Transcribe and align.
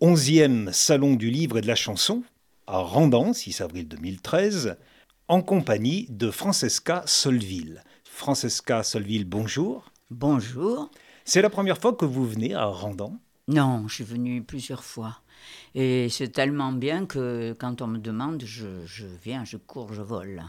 11e 0.00 0.72
Salon 0.72 1.14
du 1.14 1.30
livre 1.30 1.58
et 1.58 1.60
de 1.60 1.68
la 1.68 1.76
chanson 1.76 2.24
à 2.66 2.78
Randan, 2.78 3.32
6 3.32 3.60
avril 3.60 3.86
2013, 3.86 4.76
en 5.28 5.40
compagnie 5.40 6.06
de 6.10 6.32
Francesca 6.32 7.04
Solville. 7.06 7.84
Francesca 8.02 8.82
Solville, 8.82 9.24
bonjour. 9.24 9.92
Bonjour. 10.10 10.90
C'est 11.24 11.42
la 11.42 11.50
première 11.50 11.78
fois 11.78 11.92
que 11.92 12.04
vous 12.04 12.26
venez 12.26 12.54
à 12.54 12.64
Randan? 12.64 13.20
Non, 13.46 13.86
je 13.86 13.94
suis 13.94 14.04
venue 14.04 14.42
plusieurs 14.42 14.82
fois. 14.82 15.20
Et 15.76 16.08
c'est 16.08 16.28
tellement 16.28 16.72
bien 16.72 17.06
que 17.06 17.54
quand 17.58 17.80
on 17.80 17.86
me 17.86 17.98
demande, 17.98 18.42
je, 18.44 18.66
viens, 19.22 19.44
je 19.44 19.58
cours, 19.58 19.92
je 19.92 20.02
vole. 20.02 20.42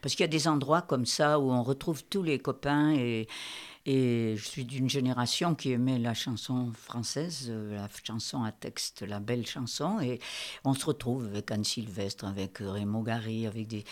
Parce 0.00 0.14
qu'il 0.14 0.22
y 0.22 0.24
a 0.24 0.28
des 0.28 0.48
endroits 0.48 0.82
comme 0.82 1.06
ça 1.06 1.38
où 1.38 1.50
on 1.50 1.62
retrouve 1.62 2.04
tous 2.04 2.22
les 2.22 2.38
copains 2.38 2.94
et, 2.94 3.26
et 3.86 4.34
je 4.36 4.44
suis 4.44 4.64
d'une 4.64 4.88
génération 4.88 5.54
qui 5.54 5.72
aimait 5.72 5.98
la 5.98 6.14
chanson 6.14 6.72
française, 6.72 7.48
euh, 7.50 7.76
la 7.76 7.88
chanson 8.02 8.42
à 8.42 8.50
texte, 8.50 9.02
la 9.02 9.20
belle 9.20 9.46
chanson. 9.46 10.00
Et 10.00 10.20
on 10.64 10.72
se 10.72 10.86
retrouve 10.86 11.26
avec 11.26 11.50
Anne 11.50 11.64
Sylvestre, 11.64 12.24
avec 12.24 12.58
Raymond 12.58 13.02
Gary, 13.02 13.46
avec 13.46 13.66
des. 13.66 13.84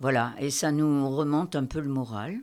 Voilà. 0.00 0.34
Et 0.38 0.50
ça 0.50 0.70
nous 0.70 1.08
remonte 1.08 1.56
un 1.56 1.64
peu 1.64 1.80
le 1.80 1.88
moral. 1.88 2.40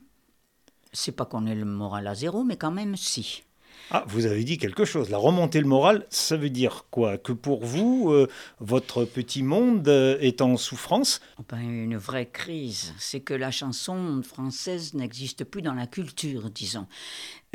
C'est 0.93 1.11
pas 1.11 1.25
qu'on 1.25 1.45
ait 1.45 1.55
le 1.55 1.65
moral 1.65 2.07
à 2.07 2.15
zéro, 2.15 2.43
mais 2.43 2.57
quand 2.57 2.71
même 2.71 2.95
si. 2.95 3.43
Ah, 3.91 4.03
vous 4.07 4.25
avez 4.25 4.43
dit 4.43 4.57
quelque 4.57 4.83
chose. 4.83 5.09
La 5.09 5.17
remontée 5.17 5.59
le 5.61 5.67
moral, 5.67 6.05
ça 6.09 6.37
veut 6.37 6.49
dire 6.49 6.85
quoi? 6.89 7.17
Que 7.17 7.31
pour 7.31 7.63
vous, 7.63 8.09
euh, 8.11 8.27
votre 8.59 9.05
petit 9.05 9.43
monde 9.43 9.87
euh, 9.87 10.17
est 10.19 10.41
en 10.41 10.57
souffrance? 10.57 11.21
Ben, 11.49 11.59
Une 11.59 11.97
vraie 11.97 12.25
crise. 12.25 12.93
C'est 12.97 13.19
que 13.19 13.33
la 13.33 13.51
chanson 13.51 14.21
française 14.23 14.93
n'existe 14.95 15.43
plus 15.43 15.61
dans 15.61 15.73
la 15.73 15.87
culture, 15.87 16.49
disons. 16.49 16.87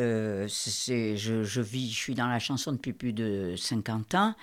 Euh, 0.01 0.47
je, 0.49 1.43
je, 1.45 1.61
vis, 1.61 1.91
je 1.91 1.97
suis 1.97 2.15
dans 2.15 2.29
la 2.29 2.39
chanson 2.39 2.73
depuis 2.73 2.93
plus 2.93 3.13
de 3.13 3.55
50 3.57 4.15
ans. 4.15 4.35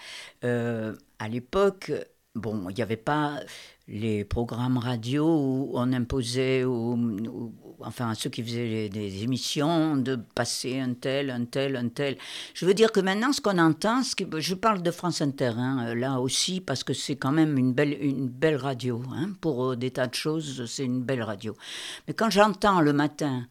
à 0.44 1.28
l'époque, 1.30 1.92
bon, 2.38 2.70
il 2.70 2.76
n'y 2.76 2.82
avait 2.82 2.96
pas 2.96 3.40
les 3.88 4.26
programmes 4.26 4.78
radio 4.78 5.26
où 5.26 5.72
on 5.74 5.94
imposait 5.94 6.66
enfin 7.80 8.10
à 8.10 8.16
ceux 8.16 8.30
qui 8.30 8.44
faisaient 8.44 8.90
des 8.90 9.24
émissions 9.24 9.96
de 9.96 10.18
passer 10.36 10.80
un 10.80 10.94
tel, 10.94 11.30
un 11.30 11.46
tel, 11.46 11.76
un 11.76 11.88
tel. 11.88 12.18
Je 12.54 12.66
veux 12.66 12.74
dire 12.74 12.92
que 12.92 13.00
maintenant 13.00 13.32
ce 13.32 13.40
qu'on 13.40 13.58
entend, 13.58 14.04
ce 14.04 14.16
je 14.40 14.56
parle 14.56 14.82
de 14.82 14.92
France 14.92 15.22
Inter 15.22 15.54
hein, 15.58 15.96
là 15.96 16.20
aussi 16.20 16.60
parce 16.60 16.84
que 16.84 16.94
c'est 16.94 17.16
quand 17.16 17.32
même 17.32 17.58
une 17.58 17.74
belle, 17.74 17.98
une 18.02 18.28
belle 18.28 18.58
radio. 18.58 19.02
Hein, 19.14 19.30
pour 19.40 19.78
des 19.78 19.92
tas 19.92 20.08
de 20.08 20.16
choses, 20.16 20.66
c'est 20.66 20.86
une 20.86 21.04
belle 21.04 21.24
radio. 21.24 21.56
Mais 22.08 22.14
quand 22.14 22.30
j'entends 22.30 22.82
le 22.82 22.94
matin 22.94 23.48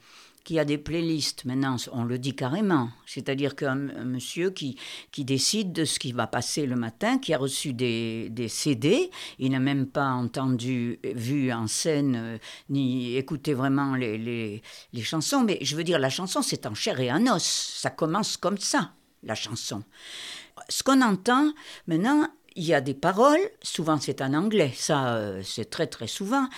qui 0.47 0.61
a 0.61 0.65
des 0.65 0.79
playlists. 0.79 1.45
Maintenant, 1.45 1.75
on 1.93 2.05
le 2.05 2.19
dit 2.19 2.37
carrément. 2.37 2.89
C'est-à-dire 3.05 3.57
qu'un 3.57 3.75
monsieur 3.75 4.51
qui, 4.51 4.79
qui 5.11 5.25
décide 5.25 5.73
de 5.73 5.85
ce 5.85 5.99
qui 5.99 6.13
va 6.13 6.29
passer 6.29 6.67
le 6.67 6.77
matin, 6.77 7.19
qui 7.19 7.35
a 7.35 7.39
reçu 7.39 7.73
des, 7.73 8.29
des 8.31 8.47
CD, 8.47 9.11
il 9.41 9.51
n'a 9.51 9.59
même 9.59 9.87
pas 9.87 10.11
entendu, 10.11 11.01
vu 11.03 11.53
en 11.53 11.67
scène, 11.67 12.17
euh, 12.17 12.39
ni 12.71 13.17
écouté 13.17 13.55
vraiment 13.55 13.97
les, 13.97 14.19
les, 14.19 14.63
les 14.93 15.03
chansons. 15.03 15.43
Mais 15.43 15.59
je 15.63 15.75
veux 15.75 15.85
dire, 15.85 15.99
la 15.99 16.11
chanson, 16.11 16.43
c'est 16.43 16.65
en 16.67 16.75
chair 16.75 17.01
et 17.01 17.11
en 17.11 17.27
os. 17.27 17.43
Ça 17.43 17.91
commence 17.91 18.37
comme 18.37 18.59
ça, 18.59 18.93
la 19.25 19.35
chanson. 19.35 19.83
Ce 20.69 20.85
qu'on 20.85 21.03
entend 21.03 21.53
maintenant, 21.89 22.29
il 22.57 22.65
y 22.65 22.75
a 22.75 22.81
des 22.81 22.95
paroles, 22.95 23.51
souvent 23.63 23.99
c'est 24.01 24.23
en 24.23 24.33
anglais, 24.33 24.73
ça 24.75 25.17
euh, 25.17 25.43
c'est 25.45 25.69
très 25.69 25.87
très 25.87 26.07
souvent. 26.07 26.49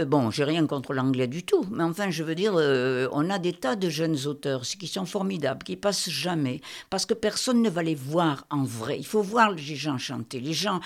Euh, 0.00 0.04
bon, 0.04 0.30
j'ai 0.32 0.42
rien 0.42 0.66
contre 0.66 0.92
l'anglais 0.92 1.28
du 1.28 1.44
tout, 1.44 1.64
mais 1.70 1.84
enfin 1.84 2.10
je 2.10 2.24
veux 2.24 2.34
dire, 2.34 2.54
euh, 2.56 3.06
on 3.12 3.30
a 3.30 3.38
des 3.38 3.52
tas 3.52 3.76
de 3.76 3.88
jeunes 3.88 4.26
auteurs 4.26 4.62
qui 4.62 4.88
sont 4.88 5.06
formidables, 5.06 5.62
qui 5.62 5.76
passent 5.76 6.10
jamais, 6.10 6.60
parce 6.90 7.06
que 7.06 7.14
personne 7.14 7.62
ne 7.62 7.70
va 7.70 7.84
les 7.84 7.94
voir 7.94 8.44
en 8.50 8.64
vrai. 8.64 8.98
Il 8.98 9.06
faut 9.06 9.22
voir 9.22 9.52
les 9.52 9.76
gens 9.76 9.96
chanter. 9.96 10.40
Les 10.40 10.52
gens, 10.52 10.80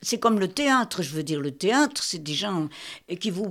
c'est 0.00 0.18
comme 0.18 0.40
le 0.40 0.48
théâtre, 0.48 1.02
je 1.02 1.10
veux 1.10 1.22
dire, 1.22 1.42
le 1.42 1.50
théâtre, 1.50 2.02
c'est 2.02 2.22
des 2.22 2.32
gens 2.32 2.70
qui 3.20 3.30
vous, 3.30 3.50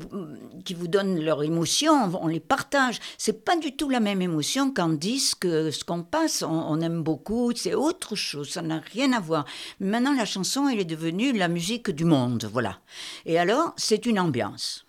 qui 0.65 0.73
vous 0.73 0.87
donnent 0.87 1.19
leur 1.19 1.43
émotion, 1.43 2.11
on 2.19 2.27
les 2.27 2.39
partage. 2.39 2.99
C'est 3.19 3.45
pas 3.45 3.55
du 3.55 3.75
tout 3.75 3.89
la 3.89 3.99
même 3.99 4.23
émotion 4.23 4.71
qu'en 4.71 4.89
disque, 4.89 5.43
ce 5.45 5.83
qu'on 5.83 6.01
passe, 6.01 6.41
on, 6.41 6.81
aime 6.81 7.03
beaucoup, 7.03 7.51
c'est 7.55 7.75
autre 7.75 8.15
chose, 8.15 8.49
ça 8.49 8.63
n'a 8.63 8.79
rien 8.79 9.13
à 9.13 9.19
voir. 9.19 9.45
Maintenant, 9.79 10.15
la 10.15 10.25
chanson, 10.25 10.67
elle 10.67 10.79
est 10.79 10.85
devenue 10.85 11.33
la 11.33 11.49
musique 11.49 11.91
du 11.91 12.05
monde, 12.05 12.49
voilà. 12.51 12.79
Et 13.27 13.37
alors, 13.37 13.73
c'est 13.77 14.07
une 14.07 14.19
ambiance. 14.19 14.86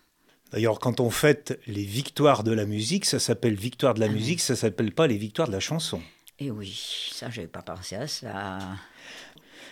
D'ailleurs, 0.52 0.78
quand 0.78 1.00
on 1.00 1.10
fête 1.10 1.60
les 1.66 1.84
victoires 1.84 2.42
de 2.42 2.52
la 2.52 2.64
musique, 2.64 3.04
ça 3.04 3.18
s'appelle 3.18 3.54
victoire 3.54 3.94
de 3.94 4.00
la 4.00 4.06
ah 4.06 4.10
musique, 4.10 4.40
ça 4.40 4.56
s'appelle 4.56 4.92
pas 4.92 5.06
les 5.06 5.18
victoires 5.18 5.48
de 5.48 5.52
la 5.52 5.60
chanson. 5.60 6.00
Eh 6.38 6.50
oui, 6.50 7.10
ça, 7.12 7.28
j'avais 7.30 7.48
pas 7.48 7.62
pensé 7.62 7.96
à 7.96 8.06
ça. 8.06 8.58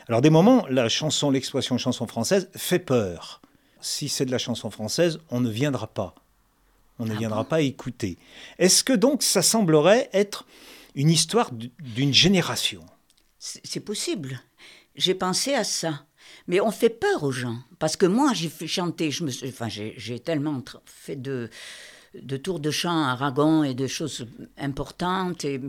Alors 0.08 0.20
des 0.20 0.30
moments, 0.30 0.66
la 0.68 0.88
chanson, 0.88 1.30
l'expression 1.30 1.78
chanson 1.78 2.06
française 2.06 2.50
fait 2.54 2.78
peur. 2.78 3.40
Si 3.80 4.08
c'est 4.08 4.26
de 4.26 4.30
la 4.30 4.38
chanson 4.38 4.70
française, 4.70 5.18
on 5.30 5.40
ne 5.40 5.50
viendra 5.50 5.86
pas. 5.86 6.14
On 6.98 7.04
ne 7.04 7.14
ah 7.14 7.18
viendra 7.18 7.44
pas 7.44 7.60
écouter. 7.60 8.18
Est-ce 8.58 8.84
que 8.84 8.92
donc 8.92 9.22
ça 9.22 9.42
semblerait 9.42 10.08
être 10.12 10.46
une 10.94 11.10
histoire 11.10 11.50
d'une 11.52 12.14
génération? 12.14 12.84
C'est 13.38 13.80
possible. 13.80 14.40
J'ai 14.96 15.14
pensé 15.14 15.54
à 15.54 15.62
ça. 15.62 16.04
Mais 16.46 16.60
on 16.60 16.70
fait 16.70 16.90
peur 16.90 17.22
aux 17.24 17.32
gens. 17.32 17.58
Parce 17.78 17.96
que 17.96 18.06
moi, 18.06 18.32
j'ai 18.34 18.50
chanter, 18.66 19.10
je 19.10 19.24
me, 19.24 19.30
enfin, 19.48 19.68
j'ai 19.68 20.20
tellement 20.20 20.62
fait 20.84 21.16
de, 21.16 21.50
de 22.22 22.36
tours 22.36 22.60
de 22.60 22.70
chant 22.70 23.02
Aragon 23.04 23.62
et 23.62 23.74
de 23.74 23.86
choses 23.86 24.26
importantes 24.58 25.44
et, 25.44 25.60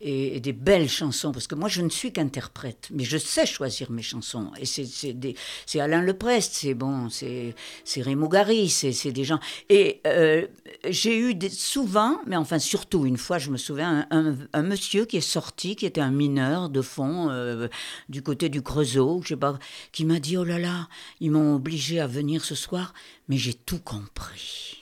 et, 0.00 0.40
des 0.40 0.52
belles 0.52 0.88
chansons. 0.88 1.32
Parce 1.32 1.46
que 1.46 1.54
moi, 1.54 1.68
je 1.68 1.82
ne 1.82 1.88
suis 1.88 2.12
qu'interprète, 2.12 2.88
mais 2.92 3.04
je 3.04 3.18
sais 3.18 3.46
choisir 3.46 3.90
mes 3.90 4.02
chansons. 4.02 4.50
Et 4.60 4.66
c'est 4.66 5.80
Alain 5.80 6.02
Leprest, 6.02 6.54
c'est 6.54 6.74
bon, 6.74 7.08
c'est 7.10 7.54
Raymond 7.96 8.28
Gary, 8.28 8.68
c'est 8.68 9.12
des 9.12 9.24
gens. 9.24 9.40
Et 9.68 10.00
euh, 10.06 10.46
j'ai 10.88 11.18
eu 11.18 11.34
des, 11.34 11.50
souvent, 11.50 12.18
mais 12.26 12.36
enfin 12.36 12.58
surtout 12.58 13.06
une 13.06 13.16
fois, 13.16 13.38
je 13.38 13.50
me 13.50 13.56
souviens, 13.56 14.06
un, 14.10 14.62
monsieur 14.62 15.04
qui 15.04 15.16
est 15.16 15.20
sorti, 15.20 15.76
qui 15.76 15.86
était 15.86 16.00
un 16.00 16.10
mineur 16.10 16.68
de 16.68 16.82
fond 16.82 17.28
euh, 17.30 17.68
du 18.08 18.22
côté 18.22 18.48
du 18.48 18.62
Creusot, 18.62 19.22
je 19.22 19.28
sais 19.28 19.36
pas, 19.36 19.58
qui 19.92 20.04
m'a 20.04 20.20
dit, 20.20 20.36
oh 20.36 20.44
là 20.44 20.58
là, 20.58 20.88
ils 21.20 21.30
m'ont 21.30 21.54
obligé 21.54 22.00
à 22.00 22.06
venir 22.06 22.44
ce 22.44 22.54
soir, 22.54 22.94
mais 23.28 23.36
j'ai 23.36 23.54
tout 23.54 23.80
compris 23.80 24.76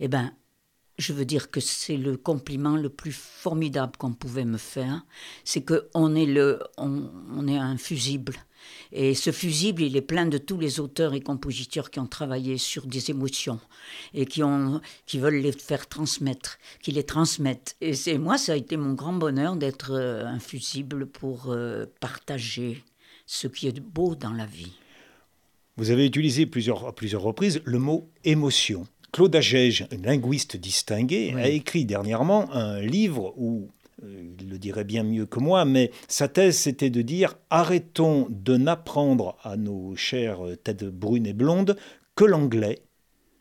eh 0.00 0.08
bien, 0.08 0.32
je 0.98 1.12
veux 1.12 1.24
dire 1.24 1.50
que 1.50 1.60
c'est 1.60 1.96
le 1.96 2.16
compliment 2.16 2.76
le 2.76 2.88
plus 2.88 3.12
formidable 3.12 3.92
qu'on 3.98 4.12
pouvait 4.12 4.44
me 4.44 4.58
faire, 4.58 5.04
c'est 5.44 5.64
qu'on 5.64 6.14
est, 6.14 6.26
le, 6.26 6.60
on, 6.76 7.46
est 7.46 7.58
un 7.58 7.76
fusible. 7.76 8.34
Et 8.92 9.14
ce 9.14 9.32
fusible, 9.32 9.82
il 9.82 9.96
est 9.96 10.02
plein 10.02 10.26
de 10.26 10.38
tous 10.38 10.58
les 10.58 10.80
auteurs 10.80 11.14
et 11.14 11.20
compositeurs 11.20 11.90
qui 11.90 12.00
ont 12.00 12.06
travaillé 12.06 12.58
sur 12.58 12.86
des 12.86 13.10
émotions 13.10 13.60
et 14.14 14.26
qui, 14.26 14.42
ont, 14.42 14.80
qui 15.06 15.18
veulent 15.18 15.40
les 15.40 15.52
faire 15.52 15.88
transmettre, 15.88 16.58
qui 16.82 16.92
les 16.92 17.04
transmettent. 17.04 17.76
Et 17.80 17.94
c'est 17.94 18.18
moi, 18.18 18.38
ça 18.38 18.52
a 18.52 18.56
été 18.56 18.76
mon 18.76 18.94
grand 18.94 19.12
bonheur 19.12 19.56
d'être 19.56 19.92
euh, 19.92 20.24
un 20.24 20.38
fusible 20.38 21.06
pour 21.06 21.50
euh, 21.50 21.86
partager 22.00 22.82
ce 23.26 23.46
qui 23.46 23.68
est 23.68 23.80
beau 23.80 24.14
dans 24.14 24.32
la 24.32 24.46
vie. 24.46 24.72
Vous 25.76 25.90
avez 25.90 26.06
utilisé 26.06 26.46
plusieurs, 26.46 26.86
à 26.86 26.94
plusieurs 26.94 27.22
reprises 27.22 27.60
le 27.64 27.78
mot 27.78 28.10
émotion. 28.24 28.86
Claude 29.12 29.34
Agege, 29.36 29.86
linguiste 30.02 30.56
distingué, 30.56 31.32
a 31.34 31.48
écrit 31.48 31.86
dernièrement 31.86 32.52
un 32.52 32.80
livre 32.80 33.32
où 33.36 33.70
il 34.02 34.48
le 34.48 34.58
dirait 34.58 34.84
bien 34.84 35.02
mieux 35.02 35.26
que 35.26 35.40
moi, 35.40 35.64
mais 35.64 35.90
sa 36.06 36.28
thèse 36.28 36.56
c'était 36.56 36.90
de 36.90 37.02
dire 37.02 37.34
arrêtons 37.50 38.26
de 38.30 38.56
n'apprendre 38.56 39.36
à 39.42 39.56
nos 39.56 39.96
chères 39.96 40.40
têtes 40.62 40.84
brunes 40.84 41.26
et 41.26 41.32
blondes 41.32 41.76
que 42.14 42.24
l'anglais, 42.24 42.80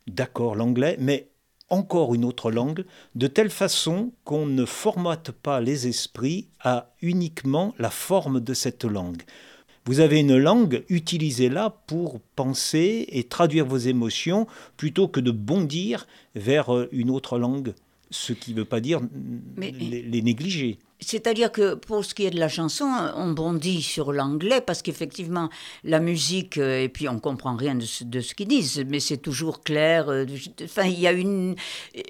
d'accord 0.08 0.56
l'anglais, 0.56 0.98
mais 1.00 1.30
encore 1.70 2.16
une 2.16 2.26
autre 2.26 2.52
langue, 2.52 2.86
de 3.16 3.28
telle 3.28 3.50
façon 3.50 4.12
qu'on 4.24 4.46
ne 4.46 4.66
formate 4.66 5.32
pas 5.32 5.60
les 5.62 5.88
esprits 5.88 6.48
à 6.62 6.94
uniquement 7.02 7.74
la 7.78 7.90
forme 7.90 8.40
de 8.40 8.54
cette 8.54 8.86
langue. 8.86 9.24
Vous 9.86 10.00
avez 10.02 10.20
une 10.20 10.38
langue, 10.38 10.84
utilisez-la 10.90 11.70
pour 11.70 12.20
penser 12.36 13.06
et 13.10 13.24
traduire 13.24 13.66
vos 13.66 13.78
émotions 13.78 14.46
plutôt 14.76 15.08
que 15.08 15.22
de 15.22 15.32
bondir 15.32 16.08
vers 16.36 16.76
euh, 16.76 16.90
une 16.92 17.10
autre 17.10 17.40
langue, 17.40 17.74
ce 18.10 18.34
qui 18.34 18.54
ne 18.54 18.60
veut 18.60 18.66
pas 18.66 18.80
dire 18.80 19.02
les 19.58 20.22
négliger. 20.22 20.80
C'est-à-dire 21.00 21.52
que 21.52 21.76
pour 21.76 22.04
ce 22.04 22.16
qui 22.16 22.26
est 22.26 22.32
de 22.32 22.40
la 22.40 22.50
chanson, 22.50 22.90
on 23.16 23.32
bondit 23.32 23.84
sur 23.84 24.12
l'anglais 24.12 24.62
parce 24.62 24.82
qu'effectivement, 24.82 25.50
la 25.84 26.00
musique, 26.00 26.58
euh, 26.58 26.82
et 26.82 26.90
puis 26.90 27.08
on 27.08 27.20
comprend 27.20 27.56
rien 27.56 27.76
de 27.76 27.86
ce, 27.86 28.04
de 28.04 28.20
ce 28.20 28.34
qu'ils 28.34 28.48
disent, 28.48 28.84
mais 28.88 29.00
c'est 29.00 29.18
toujours 29.18 29.62
clair. 29.62 30.10
Euh, 30.10 30.26
enfin, 30.64 30.86
il 30.86 31.00
y 31.00 31.06
a 31.06 31.12
une. 31.12 31.56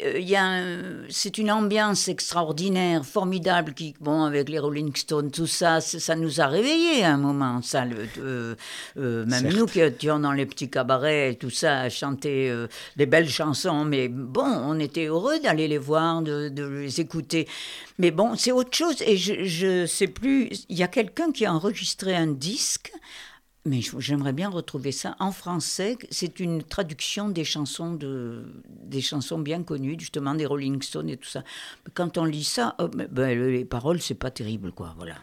Euh, 0.04 0.18
il 0.18 0.28
y 0.28 0.38
a 0.38 0.62
c'est 1.10 1.38
une 1.38 1.52
ambiance 1.52 2.08
extraordinaire, 2.08 3.06
formidable, 3.06 3.74
qui, 3.74 3.94
bon, 4.00 4.24
avec 4.24 4.48
les 4.48 4.60
Rolling 4.60 4.96
Stones, 4.96 5.32
tout 5.32 5.48
ça, 5.48 5.82
ça 5.82 6.16
nous 6.16 6.40
a 6.40 6.48
réveillés 6.48 7.04
à 7.04 7.14
un 7.14 7.18
moment, 7.18 7.62
ça. 7.62 7.84
Le, 7.86 8.56
même 8.96 9.50
nous 9.54 9.66
qui 9.66 9.82
étions 9.82 10.20
dans 10.20 10.32
les 10.32 10.46
petits 10.46 10.70
cabarets 10.70 11.32
et 11.32 11.36
tout 11.36 11.50
ça, 11.50 11.82
à 11.82 11.90
chanter 11.90 12.54
des 12.96 13.06
belles 13.06 13.30
chansons, 13.30 13.84
mais 13.84 14.08
bon, 14.08 14.46
on 14.46 14.80
était 14.80 15.06
heureux 15.06 15.40
d'aller 15.40 15.68
les 15.68 15.78
voir, 15.78 16.22
de, 16.22 16.50
de 16.50 16.66
les 16.66 17.02
écouter. 17.02 17.48
Mais 17.98 18.12
bon, 18.12 18.36
c'est 18.36 18.52
autre 18.52 18.76
chose. 18.76 19.02
Et 19.02 19.18
je 19.18 19.82
ne 19.82 19.86
sais 19.86 20.08
plus. 20.08 20.50
Il 20.70 20.78
y 20.78 20.84
a 20.84 20.88
quelqu'un 20.88 21.32
qui 21.32 21.46
a 21.46 21.54
enregistré 21.54 22.16
un 22.16 22.28
disque. 22.28 22.92
Mais 23.66 23.82
j'aimerais 24.00 24.32
bien 24.32 24.50
retrouver 24.50 24.94
ça 24.94 25.18
en 25.20 25.34
français. 25.34 25.98
C'est 26.10 26.40
une 26.40 26.64
traduction 26.64 27.28
des 27.28 27.44
chansons, 27.44 27.94
de, 27.94 28.46
des 28.70 29.02
chansons 29.02 29.40
bien 29.40 29.62
connues, 29.62 29.98
justement 30.00 30.36
des 30.36 30.46
Rolling 30.46 30.82
Stones 30.82 31.10
et 31.10 31.18
tout 31.18 31.28
ça. 31.28 31.44
Quand 31.94 32.18
on 32.18 32.24
lit 32.24 32.46
ça, 32.46 32.76
oh, 32.80 32.88
ben, 32.88 33.38
les 33.38 33.66
paroles, 33.66 34.02
c'est 34.02 34.16
pas 34.16 34.32
terrible, 34.32 34.72
quoi. 34.72 34.96
Voilà. 34.98 35.16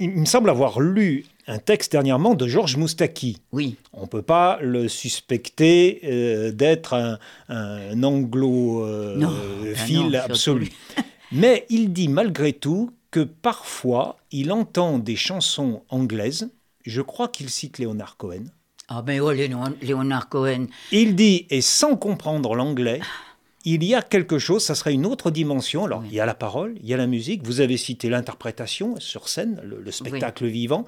Il 0.00 0.10
me 0.10 0.24
semble 0.24 0.50
avoir 0.50 0.80
lu 0.80 1.24
un 1.46 1.58
texte 1.58 1.92
dernièrement 1.92 2.34
de 2.34 2.48
Georges 2.48 2.76
Moustaki. 2.76 3.38
Oui. 3.52 3.76
On 3.92 4.02
ne 4.02 4.06
peut 4.06 4.22
pas 4.22 4.58
le 4.60 4.88
suspecter 4.88 6.00
euh, 6.02 6.50
d'être 6.50 6.94
un, 6.94 7.18
un 7.48 8.02
anglophile 8.02 10.16
euh, 10.16 10.24
absolu. 10.24 10.72
Mais 11.34 11.66
il 11.68 11.92
dit 11.92 12.08
malgré 12.08 12.52
tout 12.52 12.92
que 13.10 13.20
parfois 13.20 14.18
il 14.30 14.52
entend 14.52 14.98
des 14.98 15.16
chansons 15.16 15.82
anglaises. 15.88 16.50
Je 16.86 17.02
crois 17.02 17.28
qu'il 17.28 17.50
cite 17.50 17.78
Léonard 17.78 18.16
Cohen. 18.16 18.44
Ah 18.88 19.02
ben 19.02 19.20
oui, 19.20 19.48
Léonard 19.82 20.28
Cohen. 20.28 20.66
Il 20.92 21.16
dit, 21.16 21.46
et 21.50 21.60
sans 21.62 21.96
comprendre 21.96 22.54
l'anglais, 22.54 23.00
il 23.64 23.82
y 23.82 23.94
a 23.94 24.02
quelque 24.02 24.38
chose, 24.38 24.62
ça 24.62 24.74
serait 24.74 24.92
une 24.92 25.06
autre 25.06 25.30
dimension. 25.30 25.86
Alors, 25.86 26.04
il 26.04 26.12
y 26.12 26.20
a 26.20 26.26
la 26.26 26.34
parole, 26.34 26.74
il 26.80 26.86
y 26.86 26.94
a 26.94 26.98
la 26.98 27.06
musique, 27.06 27.44
vous 27.44 27.60
avez 27.60 27.78
cité 27.78 28.10
l'interprétation 28.10 29.00
sur 29.00 29.28
scène, 29.28 29.60
le, 29.64 29.90
spectacle 29.90 30.46
vivant, 30.46 30.84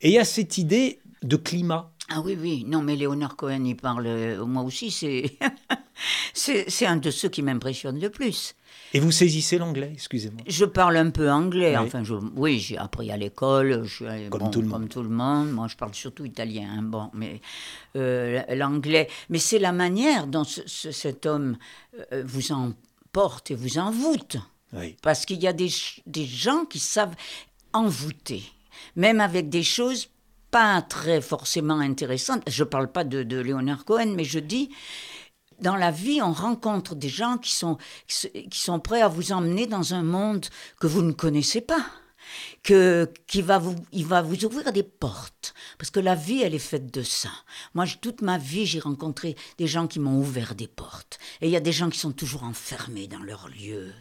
et 0.00 0.08
il 0.08 0.14
y 0.14 0.18
a 0.18 0.24
cette 0.24 0.58
idée 0.58 0.98
de 1.22 1.36
climat. 1.36 1.92
Ah 2.08 2.20
oui, 2.20 2.36
oui, 2.40 2.64
non, 2.66 2.82
mais 2.82 2.96
Léonard 2.96 3.36
Cohen, 3.36 3.64
il 3.64 3.76
parle, 3.76 4.06
euh, 4.06 4.44
moi 4.44 4.62
aussi, 4.62 4.90
c'est, 4.90 5.38
c'est 6.34 6.86
un 6.86 6.96
de 6.96 7.10
ceux 7.10 7.28
qui 7.28 7.42
m'impressionne 7.42 8.00
le 8.00 8.10
plus. 8.10 8.54
Et 8.96 8.98
vous 8.98 9.12
saisissez 9.12 9.58
l'anglais, 9.58 9.90
excusez-moi 9.92 10.40
Je 10.46 10.64
parle 10.64 10.96
un 10.96 11.10
peu 11.10 11.30
anglais, 11.30 11.76
enfin, 11.76 12.02
je, 12.02 12.14
oui, 12.34 12.58
j'ai 12.60 12.78
appris 12.78 13.10
à 13.10 13.18
l'école, 13.18 13.86
comme, 14.30 14.50
tout 14.50 14.62
le 14.62 14.70
comme 14.70 14.88
tout 14.88 15.02
le 15.02 15.10
monde. 15.10 15.50
Moi, 15.50 15.68
je 15.68 15.76
parle 15.76 15.92
surtout 15.92 16.24
italien, 16.24 16.66
hein, 16.78 16.82
bon, 16.82 17.10
mais 17.12 17.42
euh, 17.96 18.42
l'anglais. 18.54 19.10
Mais 19.28 19.38
c'est 19.38 19.58
la 19.58 19.72
manière 19.72 20.26
dont 20.26 20.44
cet 20.44 21.26
homme 21.26 21.58
euh, 22.10 22.24
vous 22.26 22.52
emporte 22.52 23.50
et 23.50 23.54
vous 23.54 23.76
envoûte. 23.76 24.38
Oui. 24.72 24.96
Parce 25.02 25.26
qu'il 25.26 25.42
y 25.42 25.46
a 25.46 25.52
des, 25.52 25.68
des 26.06 26.24
gens 26.24 26.64
qui 26.64 26.78
savent 26.78 27.16
envoûter, 27.74 28.44
même 28.96 29.20
avec 29.20 29.50
des 29.50 29.62
choses 29.62 30.08
pas 30.50 30.80
très 30.80 31.20
forcément 31.20 31.80
intéressantes. 31.80 32.42
Je 32.46 32.64
ne 32.64 32.68
parle 32.70 32.90
pas 32.90 33.04
de, 33.04 33.24
de 33.24 33.36
Leonard 33.36 33.84
Cohen, 33.84 34.14
mais 34.16 34.24
je 34.24 34.38
dis 34.38 34.70
dans 35.60 35.76
la 35.76 35.90
vie, 35.90 36.20
on 36.22 36.32
rencontre 36.32 36.94
des 36.94 37.08
gens 37.08 37.38
qui 37.38 37.52
sont, 37.54 37.78
qui 38.06 38.60
sont 38.60 38.80
prêts 38.80 39.02
à 39.02 39.08
vous 39.08 39.32
emmener 39.32 39.66
dans 39.66 39.94
un 39.94 40.02
monde 40.02 40.46
que 40.80 40.86
vous 40.86 41.02
ne 41.02 41.12
connaissez 41.12 41.60
pas. 41.60 41.84
Que, 42.64 43.08
qui 43.28 43.40
va 43.40 43.58
vous, 43.58 43.76
il 43.92 44.04
va 44.04 44.20
vous 44.20 44.44
ouvrir 44.44 44.72
des 44.72 44.82
portes. 44.82 45.54
Parce 45.78 45.90
que 45.90 46.00
la 46.00 46.16
vie, 46.16 46.42
elle 46.42 46.56
est 46.56 46.58
faite 46.58 46.92
de 46.92 47.02
ça. 47.02 47.30
Moi, 47.74 47.84
toute 48.00 48.20
ma 48.20 48.36
vie, 48.36 48.66
j'ai 48.66 48.80
rencontré 48.80 49.36
des 49.58 49.68
gens 49.68 49.86
qui 49.86 50.00
m'ont 50.00 50.18
ouvert 50.18 50.56
des 50.56 50.66
portes. 50.66 51.18
Et 51.40 51.46
il 51.46 51.52
y 51.52 51.56
a 51.56 51.60
des 51.60 51.72
gens 51.72 51.88
qui 51.88 52.00
sont 52.00 52.10
toujours 52.10 52.42
enfermés 52.42 53.06
dans 53.06 53.22
leur 53.22 53.48
lieu. 53.48 53.92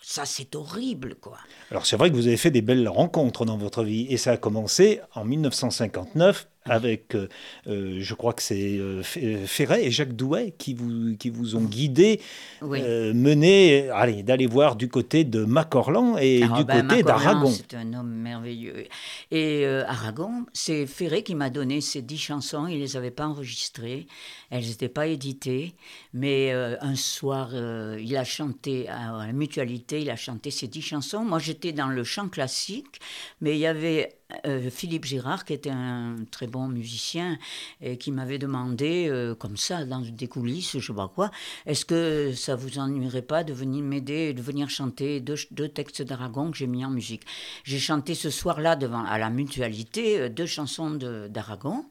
Ça, 0.00 0.24
c'est 0.24 0.54
horrible, 0.54 1.16
quoi. 1.16 1.38
Alors, 1.70 1.84
c'est 1.86 1.96
vrai 1.96 2.10
que 2.10 2.14
vous 2.14 2.28
avez 2.28 2.36
fait 2.36 2.50
des 2.50 2.62
belles 2.62 2.88
rencontres 2.88 3.44
dans 3.44 3.56
votre 3.56 3.82
vie. 3.82 4.06
Et 4.08 4.16
ça 4.16 4.32
a 4.32 4.36
commencé 4.36 5.00
en 5.14 5.24
1959 5.24 6.46
avec, 6.68 7.14
euh, 7.14 7.28
euh, 7.66 7.98
je 8.00 8.14
crois 8.14 8.32
que 8.32 8.42
c'est 8.42 8.78
euh, 8.78 9.02
Ferret 9.02 9.84
et 9.84 9.90
Jacques 9.90 10.14
Douai 10.14 10.54
qui 10.58 10.74
vous, 10.74 11.16
qui 11.16 11.30
vous 11.30 11.56
ont 11.56 11.62
guidé, 11.62 12.20
mené, 12.62 13.88
allez, 13.90 14.22
d'aller 14.22 14.46
voir 14.46 14.76
du 14.76 14.88
côté 14.88 15.24
de 15.24 15.44
Macorlan 15.44 16.16
et 16.18 16.42
ah, 16.42 16.58
du 16.58 16.64
ben, 16.64 16.86
côté 16.86 17.02
d'Aragon. 17.02 17.50
C'est 17.50 17.74
un 17.74 17.94
homme 17.94 18.10
merveilleux. 18.10 18.86
Et 19.30 19.66
Aragon, 19.66 20.46
c'est 20.52 20.86
Ferret 20.86 21.22
qui 21.22 21.34
m'a 21.34 21.50
donné 21.50 21.80
ces 21.80 22.02
dix 22.02 22.18
chansons. 22.18 22.66
Il 22.66 22.78
les 22.78 22.96
avait 22.96 23.10
pas 23.10 23.26
enregistrées, 23.26 24.06
elles 24.50 24.66
n'étaient 24.66 24.88
pas 24.88 25.06
éditées, 25.06 25.74
mais 26.12 26.52
un 26.52 26.94
soir, 26.96 27.50
il 27.54 28.16
a 28.16 28.24
chanté 28.24 28.88
à 28.88 29.26
la 29.26 29.32
Il 29.56 30.10
a 30.10 30.16
chanté 30.16 30.50
ces 30.50 30.68
dix 30.68 30.82
chansons. 30.82 31.24
Moi, 31.24 31.38
j'étais 31.38 31.72
dans 31.72 31.88
le 31.88 32.04
chant 32.04 32.28
classique, 32.28 33.00
mais 33.40 33.56
il 33.56 33.60
y 33.60 33.66
avait 33.66 34.18
euh, 34.44 34.70
Philippe 34.70 35.04
Girard, 35.04 35.44
qui 35.44 35.52
était 35.52 35.70
un 35.70 36.16
très 36.30 36.46
bon 36.46 36.68
musicien, 36.68 37.38
et 37.80 37.96
qui 37.96 38.10
m'avait 38.10 38.38
demandé, 38.38 39.06
euh, 39.08 39.34
comme 39.34 39.56
ça, 39.56 39.84
dans 39.84 40.00
des 40.00 40.26
coulisses, 40.26 40.78
je 40.78 40.86
sais 40.86 40.92
pas 40.92 41.08
quoi, 41.08 41.30
est-ce 41.64 41.84
que 41.84 42.32
ça 42.34 42.56
vous 42.56 42.78
ennuierait 42.78 43.22
pas 43.22 43.44
de 43.44 43.52
venir 43.52 43.82
m'aider, 43.84 44.34
de 44.34 44.42
venir 44.42 44.68
chanter 44.68 45.20
deux, 45.20 45.36
deux 45.52 45.68
textes 45.68 46.02
d'Aragon 46.02 46.50
que 46.50 46.56
j'ai 46.58 46.66
mis 46.66 46.84
en 46.84 46.90
musique? 46.90 47.22
J'ai 47.64 47.78
chanté 47.78 48.14
ce 48.14 48.30
soir-là 48.30 48.76
devant 48.76 49.04
à 49.04 49.18
la 49.18 49.30
mutualité 49.30 50.20
euh, 50.20 50.28
deux 50.28 50.46
chansons 50.46 50.90
d'Aragon, 50.90 51.86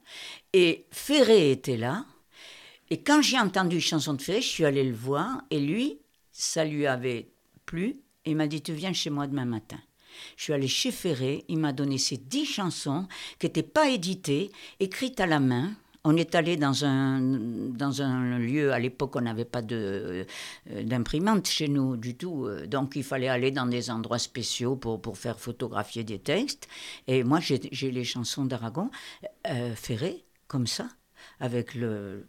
et 0.52 0.86
Ferré 0.90 1.50
était 1.50 1.76
là. 1.76 2.04
Et 2.90 3.02
quand 3.02 3.22
j'ai 3.22 3.38
entendu 3.38 3.76
une 3.76 3.82
chanson 3.82 4.14
de 4.14 4.22
Ferré, 4.22 4.40
je 4.40 4.46
suis 4.46 4.64
allée 4.64 4.84
le 4.84 4.94
voir, 4.94 5.42
et 5.50 5.58
lui, 5.58 5.98
ça 6.30 6.64
lui 6.64 6.86
avait 6.86 7.30
plu, 7.66 8.00
et 8.24 8.30
il 8.30 8.36
m'a 8.36 8.46
dit, 8.46 8.62
tu 8.62 8.72
viens 8.72 8.92
chez 8.92 9.10
moi 9.10 9.26
demain 9.26 9.44
matin. 9.44 9.78
Je 10.36 10.44
suis 10.44 10.52
allée 10.52 10.68
chez 10.68 10.92
Ferré, 10.92 11.44
il 11.48 11.58
m'a 11.58 11.72
donné 11.72 11.98
ces 11.98 12.16
dix 12.16 12.46
chansons 12.46 13.06
qui 13.38 13.46
n'étaient 13.46 13.62
pas 13.62 13.90
éditées, 13.90 14.50
écrites 14.80 15.20
à 15.20 15.26
la 15.26 15.40
main. 15.40 15.72
On 16.04 16.16
est 16.16 16.36
allé 16.36 16.56
dans 16.56 16.84
un, 16.84 17.20
dans 17.20 18.00
un 18.00 18.38
lieu, 18.38 18.72
à 18.72 18.78
l'époque 18.78 19.16
on 19.16 19.22
n'avait 19.22 19.44
pas 19.44 19.60
euh, 19.72 20.24
d'imprimante 20.70 21.48
chez 21.48 21.66
nous 21.66 21.96
du 21.96 22.16
tout, 22.16 22.46
euh, 22.46 22.66
donc 22.66 22.94
il 22.94 23.02
fallait 23.02 23.28
aller 23.28 23.50
dans 23.50 23.66
des 23.66 23.90
endroits 23.90 24.20
spéciaux 24.20 24.76
pour, 24.76 25.02
pour 25.02 25.18
faire 25.18 25.40
photographier 25.40 26.04
des 26.04 26.20
textes. 26.20 26.68
Et 27.08 27.24
moi 27.24 27.40
j'ai, 27.40 27.58
les 27.90 28.04
chansons 28.04 28.44
d'Aragon, 28.44 28.88
euh, 29.48 29.74
Ferré, 29.74 30.24
comme 30.46 30.68
ça, 30.68 30.88
avec 31.40 31.74
le, 31.74 32.24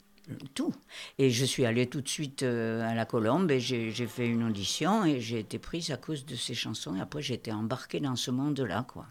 tout. 0.54 0.74
Et 1.18 1.30
je 1.30 1.46
suis 1.46 1.66
allée 1.66 1.88
tout 1.88 2.02
de 2.02 2.08
suite 2.08 2.44
euh, 2.44 2.88
à 2.88 2.94
la 2.94 3.06
Colombe 3.06 3.50
et 3.52 3.60
j'ai 3.60 3.92
fait 3.92 4.28
une 4.28 4.44
audition 4.44 5.06
et 5.06 5.20
j'ai 5.22 5.40
été 5.40 5.60
prise 5.60 5.92
à 5.92 5.98
cause 5.98 6.26
de 6.26 6.36
ces 6.36 6.54
chansons. 6.54 6.96
Et 6.96 7.02
après, 7.02 7.22
j'ai 7.22 7.36
été 7.36 7.52
embarquée 7.52 8.00
dans 8.00 8.16
ce 8.16 8.32
monde-là, 8.32 8.86
quoi. 8.88 9.06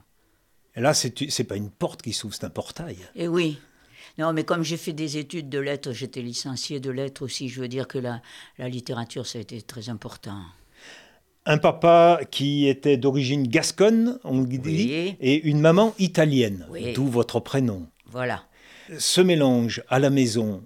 Et 0.74 0.80
là, 0.80 0.92
c'est 0.92 1.44
pas 1.44 1.56
une 1.56 1.70
porte 1.70 2.02
qui 2.02 2.12
s'ouvre, 2.12 2.34
c'est 2.34 2.44
un 2.44 2.50
portail. 2.50 2.98
Et 3.14 3.28
oui. 3.28 3.58
Non, 4.18 4.32
mais 4.32 4.44
comme 4.44 4.62
j'ai 4.62 4.76
fait 4.76 4.92
des 4.92 5.16
études 5.16 5.48
de 5.48 5.58
lettres, 5.58 5.92
j'étais 5.92 6.22
licenciée 6.22 6.80
de 6.80 6.90
lettres 6.90 7.22
aussi. 7.22 7.48
Je 7.48 7.60
veux 7.60 7.68
dire 7.68 7.88
que 7.88 7.98
la, 7.98 8.20
la 8.58 8.68
littérature, 8.68 9.26
ça 9.26 9.38
a 9.38 9.40
été 9.40 9.60
très 9.62 9.88
important. 9.88 10.40
Un 11.46 11.58
papa 11.58 12.20
qui 12.30 12.66
était 12.66 12.96
d'origine 12.96 13.46
gasconne, 13.46 14.18
on 14.24 14.42
dit, 14.42 15.16
et 15.20 15.42
une 15.48 15.60
maman 15.60 15.94
italienne, 15.98 16.66
d'où 16.94 17.06
votre 17.06 17.40
prénom. 17.40 17.86
Voilà. 18.06 18.44
Ce 18.99 19.20
mélange 19.20 19.82
à 19.88 19.99
la 19.99 20.11
maison 20.11 20.62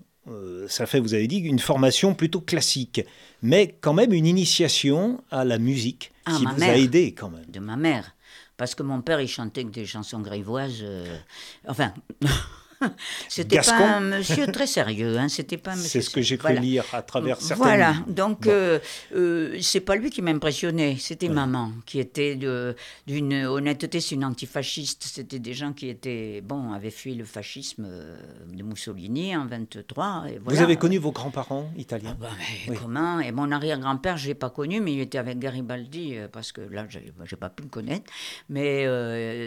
ça 0.69 0.87
fait, 0.87 1.01
vous 1.01 1.15
avez 1.15 1.27
dit, 1.27 1.39
une 1.39 1.59
formation 1.59 2.15
plutôt 2.15 2.41
classique, 2.41 3.03
mais 3.43 3.77
quand 3.81 3.95
même 3.95 4.13
une 4.13 4.27
initiation 4.27 5.23
à 5.31 5.45
la 5.45 5.59
musique 5.59 6.13
ah, 6.27 6.33
qui 6.37 6.45
vous 6.45 6.63
a 6.63 6.77
aidé 6.77 7.13
quand 7.13 7.31
même. 7.31 7.47
De 7.49 7.61
ma 7.61 7.77
mère. 7.77 8.15
Parce 8.57 8.75
que 8.75 8.83
mon 8.83 9.01
père, 9.01 9.21
il 9.21 9.29
chantait 9.29 9.65
que 9.65 9.71
des 9.71 9.87
chansons 9.87 10.21
grivoises. 10.21 10.81
Euh, 10.83 11.17
enfin, 11.67 11.95
C'était 13.29 13.61
pas 13.61 13.97
un 13.97 14.01
monsieur 14.01 14.47
très 14.47 14.67
sérieux, 14.67 15.19
hein. 15.19 15.29
C'était 15.29 15.57
pas. 15.57 15.77
C'est 15.77 16.01
ce 16.01 16.11
que 16.11 16.23
j'ai 16.23 16.39
cru 16.39 16.55
lire 16.59 16.85
à 16.93 17.03
travers 17.03 17.41
certains. 17.41 17.63
Voilà, 17.63 17.95
donc 18.07 18.47
euh, 18.47 18.79
euh, 19.15 19.59
c'est 19.61 19.81
pas 19.81 19.97
lui 19.97 20.11
qui 20.11 20.23
m'impressionnait, 20.23 20.97
c'était 20.99 21.29
maman 21.29 21.73
qui 21.87 22.01
était 22.01 22.37
d'une 23.07 23.35
honnêteté, 23.47 24.01
c'est 24.01 24.15
une 24.15 24.25
antifasciste. 24.25 25.05
C'était 25.05 25.39
des 25.39 25.55
gens 25.55 25.73
qui 25.73 25.89
étaient 25.89 26.41
bon, 26.41 26.73
avaient 26.73 26.91
fui 26.91 27.15
le 27.15 27.25
fascisme 27.25 27.87
euh, 27.87 28.17
de 28.53 28.63
Mussolini 28.63 29.37
en 29.37 29.47
23. 29.47 30.25
Et 30.29 30.39
Vous 30.39 30.61
avez 30.61 30.77
connu 30.77 30.99
vos 30.99 31.13
grands-parents 31.13 31.71
italiens 31.77 32.17
ah 32.23 32.29
bah, 32.69 32.75
Comment 32.81 33.21
Et 33.21 33.33
mon 33.33 33.51
arrière-grand-père, 33.51 34.17
je 34.17 34.29
l'ai 34.29 34.35
pas 34.35 34.51
connu, 34.51 34.81
mais 34.81 34.95
il 34.95 35.01
était 35.01 35.19
avec 35.19 35.39
Garibaldi 35.39 36.17
parce 36.33 36.53
que 36.53 36.63
là, 36.63 36.87
j'ai 36.89 37.37
pas 37.37 37.51
pu 37.51 37.65
le 37.65 37.69
connaître. 37.69 38.11
Mais 38.49 38.87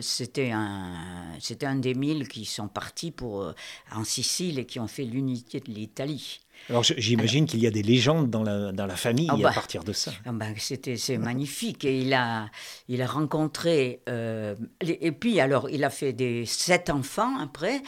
c'était 0.01 0.51
un, 0.51 0.93
c'était 1.39 1.65
un 1.65 1.75
des 1.75 1.95
mille 1.95 2.27
qui 2.27 2.45
sont 2.45 2.67
partis 2.67 3.11
pour 3.11 3.22
euh, 3.23 3.53
en 3.93 4.03
Sicile 4.03 4.59
et 4.59 4.65
qui 4.65 4.79
ont 4.79 4.87
fait 4.87 5.05
l'unité 5.05 5.59
de 5.59 5.71
l'Italie. 5.71 6.39
Alors 6.69 6.83
j'imagine 6.83 7.45
qu'il 7.45 7.59
y 7.59 7.67
a 7.67 7.71
des 7.71 7.83
légendes 7.83 8.29
dans 8.29 8.43
la, 8.43 8.71
dans 8.71 8.85
la 8.85 8.95
famille 8.95 9.27
ah 9.29 9.33
à 9.33 9.37
bah, 9.37 9.51
partir 9.53 9.83
de 9.83 9.91
ça. 9.91 10.13
Bah, 10.25 10.45
c'était 10.57 10.95
c'est 10.95 11.17
magnifique. 11.17 11.83
Et 11.83 11.99
il 11.99 12.13
a 12.13 12.49
il 12.87 13.01
a 13.01 13.07
rencontré 13.07 14.01
euh, 14.07 14.55
et 14.81 15.11
puis 15.11 15.39
alors 15.39 15.69
il 15.69 15.83
a 15.83 15.89
fait 15.89 16.13
des 16.13 16.45
sept 16.45 16.89
enfants 16.89 17.37
après. 17.39 17.81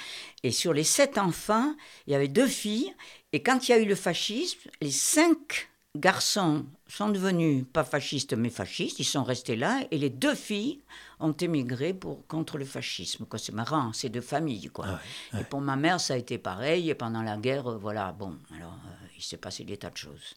Et 0.43 0.51
sur 0.51 0.73
les 0.73 0.83
sept 0.83 1.17
enfants 1.17 1.73
il 2.07 2.13
y 2.13 2.15
avait 2.15 2.27
deux 2.27 2.47
filles. 2.47 2.93
Et 3.31 3.41
quand 3.41 3.67
il 3.67 3.71
y 3.71 3.75
a 3.75 3.79
eu 3.79 3.85
le 3.85 3.95
fascisme 3.95 4.59
les 4.81 4.91
cinq 4.91 5.69
garçons 5.95 6.65
sont 6.87 7.09
devenus 7.09 7.63
pas 7.71 7.85
fascistes 7.85 8.33
mais 8.33 8.49
fascistes, 8.49 8.99
ils 8.99 9.05
sont 9.05 9.23
restés 9.23 9.55
là. 9.55 9.81
Et 9.91 9.97
les 9.97 10.09
deux 10.09 10.35
filles 10.35 10.81
ont 11.19 11.33
émigré 11.33 11.93
pour 11.93 12.25
contre 12.27 12.57
le 12.57 12.65
fascisme. 12.65 13.25
C'est 13.37 13.53
marrant, 13.53 13.91
c'est 13.93 14.09
de 14.09 14.21
famille 14.21 14.69
quoi. 14.69 14.85
Ah 15.33 15.39
et 15.39 15.43
pour 15.43 15.61
ma 15.61 15.75
mère 15.75 15.99
ça 15.99 16.13
a 16.13 16.17
été 16.17 16.37
pareil 16.37 16.89
et 16.89 16.95
pendant 16.95 17.21
la 17.21 17.37
guerre 17.37 17.67
euh, 17.67 17.77
voilà 17.77 18.11
bon 18.11 18.33
alors 18.55 18.77
euh, 18.85 19.07
il 19.17 19.23
s'est 19.23 19.37
passé 19.37 19.63
des 19.63 19.77
tas 19.77 19.89
de 19.89 19.97
choses. 19.97 20.35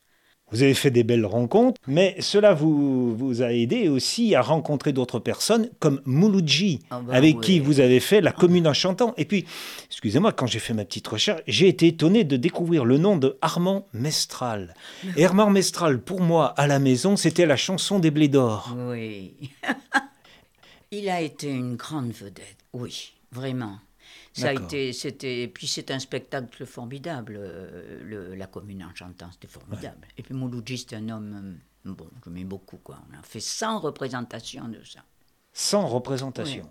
Vous 0.50 0.62
avez 0.62 0.72
fait 0.72 0.90
des 0.90 1.04
belles 1.04 1.26
rencontres, 1.26 1.78
mais 1.86 2.16
cela 2.20 2.54
vous, 2.54 3.14
vous 3.14 3.42
a 3.42 3.52
aidé 3.52 3.90
aussi 3.90 4.34
à 4.34 4.40
rencontrer 4.40 4.94
d'autres 4.94 5.18
personnes 5.18 5.68
comme 5.78 6.00
Mouloudji, 6.06 6.80
Ah 6.90 7.00
bah 7.00 7.12
avec 7.12 7.36
ouais. 7.36 7.40
qui 7.42 7.60
vous 7.60 7.80
avez 7.80 8.00
fait 8.00 8.22
la 8.22 8.32
commune 8.32 8.66
en 8.66 8.72
chantant. 8.72 9.12
Et 9.18 9.26
puis, 9.26 9.44
excusez-moi, 9.90 10.32
quand 10.32 10.46
j'ai 10.46 10.58
fait 10.58 10.72
ma 10.72 10.86
petite 10.86 11.06
recherche, 11.06 11.42
j'ai 11.46 11.68
été 11.68 11.88
étonné 11.88 12.24
de 12.24 12.38
découvrir 12.38 12.86
le 12.86 12.96
nom 12.96 13.18
de 13.18 13.36
Armand 13.42 13.88
Mestral. 13.92 14.74
Et 15.18 15.26
Armand 15.26 15.50
Mestral, 15.50 16.00
pour 16.00 16.22
moi, 16.22 16.54
à 16.56 16.66
la 16.66 16.78
maison, 16.78 17.16
c'était 17.16 17.44
la 17.44 17.56
chanson 17.56 17.98
des 17.98 18.10
blés 18.10 18.28
d'or. 18.28 18.74
Oui. 18.88 19.34
Il 20.90 21.08
a 21.08 21.20
été 21.20 21.50
une 21.50 21.76
grande 21.76 22.12
vedette, 22.12 22.56
oui, 22.72 23.12
vraiment. 23.30 23.78
Ça 24.32 24.48
a 24.48 24.52
été, 24.64 24.92
c'était, 24.92 25.42
et 25.42 25.48
puis 25.48 25.66
c'est 25.66 25.90
un 25.90 25.98
spectacle 25.98 26.64
formidable, 26.64 27.36
euh, 27.38 28.00
le- 28.04 28.34
la 28.34 28.46
commune 28.46 28.82
en 28.84 28.94
chantant, 28.94 29.30
c'était 29.32 29.48
formidable. 29.48 30.06
Et 30.16 30.22
puis 30.22 30.34
Mouloudji, 30.34 30.78
c'est 30.78 30.96
un 30.96 31.08
homme, 31.10 31.58
euh, 31.86 31.92
bon, 31.92 32.08
je 32.24 32.30
m'aime 32.30 32.48
beaucoup, 32.48 32.78
quoi. 32.78 32.98
On 33.10 33.18
a 33.18 33.22
fait 33.22 33.40
100 33.40 33.80
représentations 33.80 34.68
de 34.68 34.82
ça. 34.84 35.00
Sans 35.52 35.86
représentation. 35.86 36.70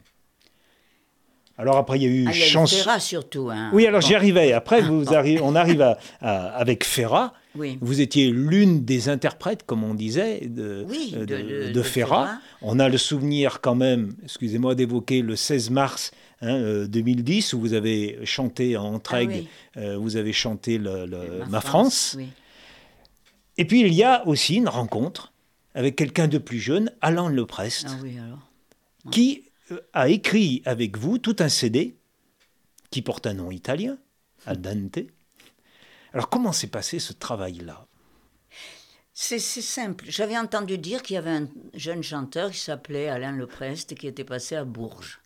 Alors 1.59 1.77
après, 1.77 1.97
il 1.97 2.03
y 2.03 2.05
a 2.05 2.09
eu 2.09 2.25
Ah, 2.27 2.31
chanson. 2.33 2.75
Ferrat 2.77 2.99
surtout. 2.99 3.49
Hein. 3.49 3.71
Oui, 3.73 3.87
alors 3.87 4.01
Bon, 4.01 4.07
j'y 4.07 4.13
arrivais. 4.15 4.53
Après, 4.53 4.81
vous 4.81 5.13
arrivez, 5.13 5.41
on 5.41 5.55
arrive 5.55 5.81
à- 5.81 5.97
à- 6.21 6.49
avec 6.55 6.83
Ferrat. 6.83 7.33
Oui. 7.55 7.79
Vous 7.81 7.99
étiez 8.01 8.29
l'une 8.29 8.85
des 8.85 9.09
interprètes, 9.09 9.63
comme 9.65 9.83
on 9.83 9.95
disait, 9.95 10.41
de, 10.47 10.85
Oui, 10.87 11.13
euh, 11.15 11.21
de- 11.25 11.71
de, 11.71 11.71
de-. 11.73 11.83
On 12.61 12.77
a 12.79 12.87
le 12.89 12.97
souvenir 12.99 13.61
quand 13.61 13.73
même, 13.73 14.13
excusez-moi 14.23 14.75
d'évoquer 14.75 15.23
le 15.23 15.35
16 15.35 15.71
mars 15.71 16.11
hein, 16.41 16.49
euh, 16.49 16.87
2010, 16.87 17.53
où 17.53 17.59
vous 17.59 17.73
avez 17.73 18.19
chanté 18.25 18.77
en 18.77 18.99
Trègue, 18.99 19.31
Ah 19.33 19.37
oui. 19.79 19.83
euh, 19.83 19.97
vous 19.97 20.15
avez 20.17 20.33
chanté 20.33 20.77
le- 20.77 21.07
le- 21.07 21.39
Ma, 21.39 21.45
Ma 21.47 21.61
France. 21.61 22.15
Et 23.57 23.65
puis 23.65 23.81
il 23.81 23.93
y 23.95 24.03
a 24.03 24.27
aussi 24.27 24.55
une 24.57 24.69
rencontre 24.69 25.33
avec 25.73 25.95
quelqu'un 25.95 26.27
de 26.27 26.37
plus 26.37 26.59
jeune, 26.59 26.91
Alain 27.01 27.29
Leprest, 27.29 27.87
Ah 27.89 27.93
alors. 28.27 28.39
qui 29.11 29.45
a 29.93 30.09
écrit 30.09 30.61
avec 30.65 30.97
vous 30.97 31.17
tout 31.17 31.35
un 31.39 31.49
CD 31.49 31.97
qui 32.89 33.01
porte 33.01 33.27
un 33.27 33.33
nom 33.33 33.51
italien, 33.51 33.97
Al 34.45 34.61
dente. 34.61 34.99
Alors 36.13 36.29
comment 36.29 36.51
s'est 36.51 36.67
passé 36.67 36.99
ce 36.99 37.13
travail-là? 37.13 37.85
C'est 39.13 39.39
simple. 39.39 40.05
J'avais 40.09 40.37
entendu 40.37 40.77
dire 40.77 41.01
qu'il 41.01 41.15
y 41.15 41.17
avait 41.17 41.31
un 41.31 41.47
jeune 41.73 42.03
chanteur 42.03 42.51
qui 42.51 42.59
s'appelait 42.59 43.07
Alain 43.07 43.31
Leprest 43.31 43.95
qui 43.95 44.05
était 44.05 44.23
passé 44.23 44.55
à 44.55 44.63
Bourges. 44.63 45.19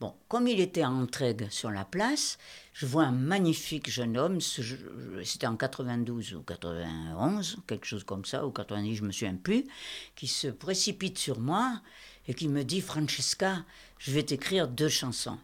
Bon, 0.00 0.14
comme 0.28 0.48
il 0.48 0.60
était 0.60 0.84
en 0.84 1.06
Trègue 1.06 1.48
sur 1.50 1.70
la 1.70 1.84
place, 1.84 2.38
je 2.72 2.86
vois 2.86 3.04
un 3.04 3.12
magnifique 3.12 3.90
jeune 3.90 4.16
homme, 4.16 4.40
c'était 4.40 5.46
en 5.46 5.56
92 5.56 6.34
ou 6.34 6.42
91, 6.42 7.58
quelque 7.66 7.86
chose 7.86 8.02
comme 8.02 8.24
ça, 8.24 8.46
ou 8.46 8.50
90, 8.50 8.96
je 8.96 9.02
me 9.04 9.12
souviens 9.12 9.36
plus, 9.36 9.64
qui 10.16 10.26
se 10.26 10.48
précipite 10.48 11.18
sur 11.18 11.38
moi 11.38 11.80
et 12.26 12.34
qui 12.34 12.48
me 12.48 12.64
dit 12.64 12.80
Francesca, 12.80 13.64
je 13.98 14.12
vais 14.12 14.22
t'écrire 14.22 14.68
deux 14.68 14.88
chansons. 14.88 15.38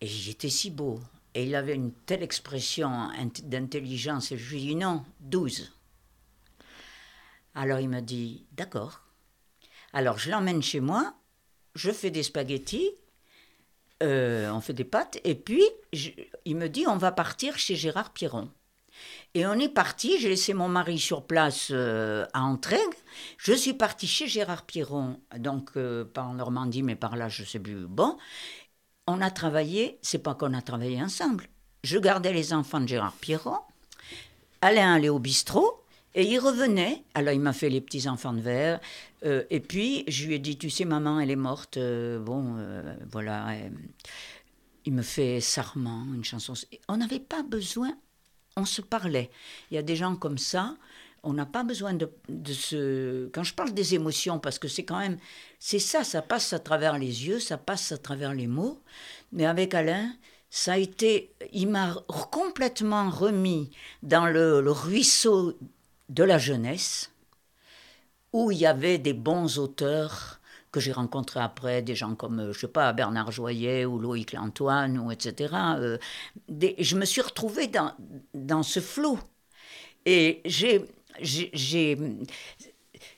Et 0.00 0.06
il 0.06 0.30
était 0.30 0.48
si 0.50 0.70
beau. 0.70 1.00
Et 1.34 1.44
il 1.44 1.54
avait 1.54 1.74
une 1.74 1.92
telle 1.92 2.22
expression 2.22 2.88
int- 3.10 3.42
d'intelligence. 3.48 4.32
Et 4.32 4.38
je 4.38 4.50
lui 4.54 4.60
dit 4.60 4.74
non, 4.76 5.04
12. 5.20 5.72
Alors 7.54 7.80
il 7.80 7.88
m'a 7.88 8.00
dit 8.00 8.44
d'accord. 8.52 9.02
Alors 9.92 10.18
je 10.18 10.30
l'emmène 10.30 10.62
chez 10.62 10.80
moi, 10.80 11.14
je 11.74 11.90
fais 11.90 12.10
des 12.10 12.22
spaghettis, 12.22 12.90
euh, 14.02 14.50
on 14.52 14.60
fait 14.60 14.74
des 14.74 14.84
pâtes, 14.84 15.18
et 15.24 15.34
puis 15.34 15.64
il 16.44 16.56
me 16.56 16.68
dit 16.68 16.86
on 16.86 16.96
va 16.96 17.10
partir 17.10 17.58
chez 17.58 17.74
Gérard 17.74 18.12
Pierron. 18.12 18.50
Et 19.34 19.46
on 19.46 19.54
est 19.54 19.68
parti, 19.68 20.18
j'ai 20.18 20.30
laissé 20.30 20.54
mon 20.54 20.68
mari 20.68 20.98
sur 20.98 21.26
place 21.26 21.68
euh, 21.70 22.26
à 22.32 22.42
Entraigue. 22.42 22.80
Je 23.36 23.52
suis 23.52 23.74
parti 23.74 24.06
chez 24.06 24.26
Gérard 24.26 24.64
Pierron, 24.64 25.20
donc 25.38 25.70
euh, 25.76 26.04
pas 26.04 26.22
en 26.22 26.34
Normandie, 26.34 26.82
mais 26.82 26.96
par 26.96 27.14
là, 27.14 27.28
je 27.28 27.44
sais 27.44 27.58
plus. 27.58 27.86
Bon, 27.86 28.16
on 29.06 29.20
a 29.20 29.30
travaillé, 29.30 29.98
c'est 30.02 30.22
pas 30.22 30.34
qu'on 30.34 30.54
a 30.54 30.62
travaillé 30.62 31.00
ensemble. 31.02 31.44
Je 31.84 31.98
gardais 31.98 32.32
les 32.32 32.52
enfants 32.52 32.80
de 32.80 32.88
Gérard 32.88 33.12
Pierron, 33.12 33.58
Alain 34.62 34.94
allait 34.94 35.08
au 35.08 35.18
bistrot, 35.18 35.84
et 36.14 36.24
il 36.24 36.38
revenait. 36.38 37.04
Alors 37.14 37.34
il 37.34 37.40
m'a 37.40 37.52
fait 37.52 37.68
les 37.68 37.82
petits 37.82 38.08
enfants 38.08 38.32
de 38.32 38.40
verre, 38.40 38.80
euh, 39.24 39.44
et 39.50 39.60
puis 39.60 40.04
je 40.08 40.26
lui 40.26 40.34
ai 40.34 40.38
dit, 40.38 40.56
tu 40.56 40.70
sais, 40.70 40.86
maman, 40.86 41.20
elle 41.20 41.30
est 41.30 41.36
morte. 41.36 41.78
bon, 41.78 42.56
voilà. 43.12 43.54
il 44.86 44.92
me 44.94 45.02
fait 45.02 45.40
Sarment, 45.40 46.06
une 46.14 46.24
chanson. 46.24 46.54
On 46.88 46.96
n'avait 46.96 47.20
pas 47.20 47.42
besoin, 47.42 47.94
on 48.58 48.64
se 48.64 48.82
parlait. 48.82 49.30
Il 49.70 49.74
y 49.74 49.78
a 49.78 49.82
des 49.82 49.96
gens 49.96 50.16
comme 50.16 50.38
ça, 50.38 50.76
on 51.22 51.32
n'a 51.32 51.46
pas 51.46 51.64
besoin 51.64 51.94
de, 51.94 52.08
se... 52.52 53.28
Quand 53.28 53.42
je 53.42 53.54
parle 53.54 53.72
des 53.72 53.94
émotions, 53.94 54.38
parce 54.38 54.58
que 54.58 54.68
c'est 54.68 54.84
quand 54.84 54.98
même... 54.98 55.18
C'est 55.58 55.78
ça, 55.78 56.04
ça 56.04 56.22
passe 56.22 56.52
à 56.52 56.58
travers 56.58 56.98
les 56.98 57.26
yeux, 57.26 57.40
ça 57.40 57.58
passe 57.58 57.92
à 57.92 57.98
travers 57.98 58.34
les 58.34 58.46
mots. 58.46 58.80
Mais 59.32 59.46
avec 59.46 59.74
Alain, 59.74 60.12
ça 60.50 60.74
a 60.74 60.78
été... 60.78 61.34
Il 61.52 61.68
m'a 61.68 61.94
complètement 62.30 63.10
remis 63.10 63.70
dans 64.02 64.26
le, 64.26 64.60
le 64.60 64.70
ruisseau 64.70 65.58
de 66.08 66.22
la 66.22 66.38
jeunesse, 66.38 67.12
où 68.32 68.50
il 68.50 68.58
y 68.58 68.66
avait 68.66 68.98
des 68.98 69.12
bons 69.12 69.58
auteurs 69.58 70.37
que 70.72 70.80
j'ai 70.80 70.92
rencontrés 70.92 71.40
après, 71.40 71.82
des 71.82 71.94
gens 71.94 72.14
comme, 72.14 72.40
euh, 72.40 72.52
je 72.52 72.60
sais 72.60 72.68
pas, 72.68 72.92
Bernard 72.92 73.32
Joyet 73.32 73.84
ou 73.86 73.98
Loïc 73.98 74.32
Lantoine, 74.32 74.98
ou 74.98 75.10
etc. 75.12 75.76
euh, 75.78 75.98
je 76.78 76.96
me 76.96 77.04
suis 77.04 77.20
retrouvée 77.20 77.66
dans, 77.68 77.92
dans 78.34 78.62
ce 78.62 78.80
flot. 78.80 79.18
Et 80.06 80.42
j'ai... 80.46 80.84
j'ai- 81.20 81.98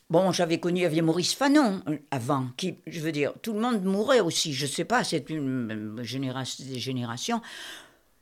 Bon, 0.09 0.33
j'avais 0.33 0.59
connu, 0.59 0.80
il 0.80 0.83
y 0.83 0.87
avait 0.87 1.02
Maurice 1.02 1.35
Fanon 1.35 1.83
euh, 1.88 1.97
avant, 2.11 2.49
qui, 2.57 2.75
je 2.87 3.00
veux 3.00 3.12
dire, 3.12 3.33
tout 3.42 3.52
le 3.52 3.61
monde 3.61 3.85
mourait 3.85 4.19
aussi, 4.21 4.52
je 4.52 4.66
sais 4.66 4.85
pas, 4.85 5.04
c'est 5.04 5.30
une 5.30 6.00
génération, 6.02 6.64
des 6.64 6.80
générations. 6.80 7.40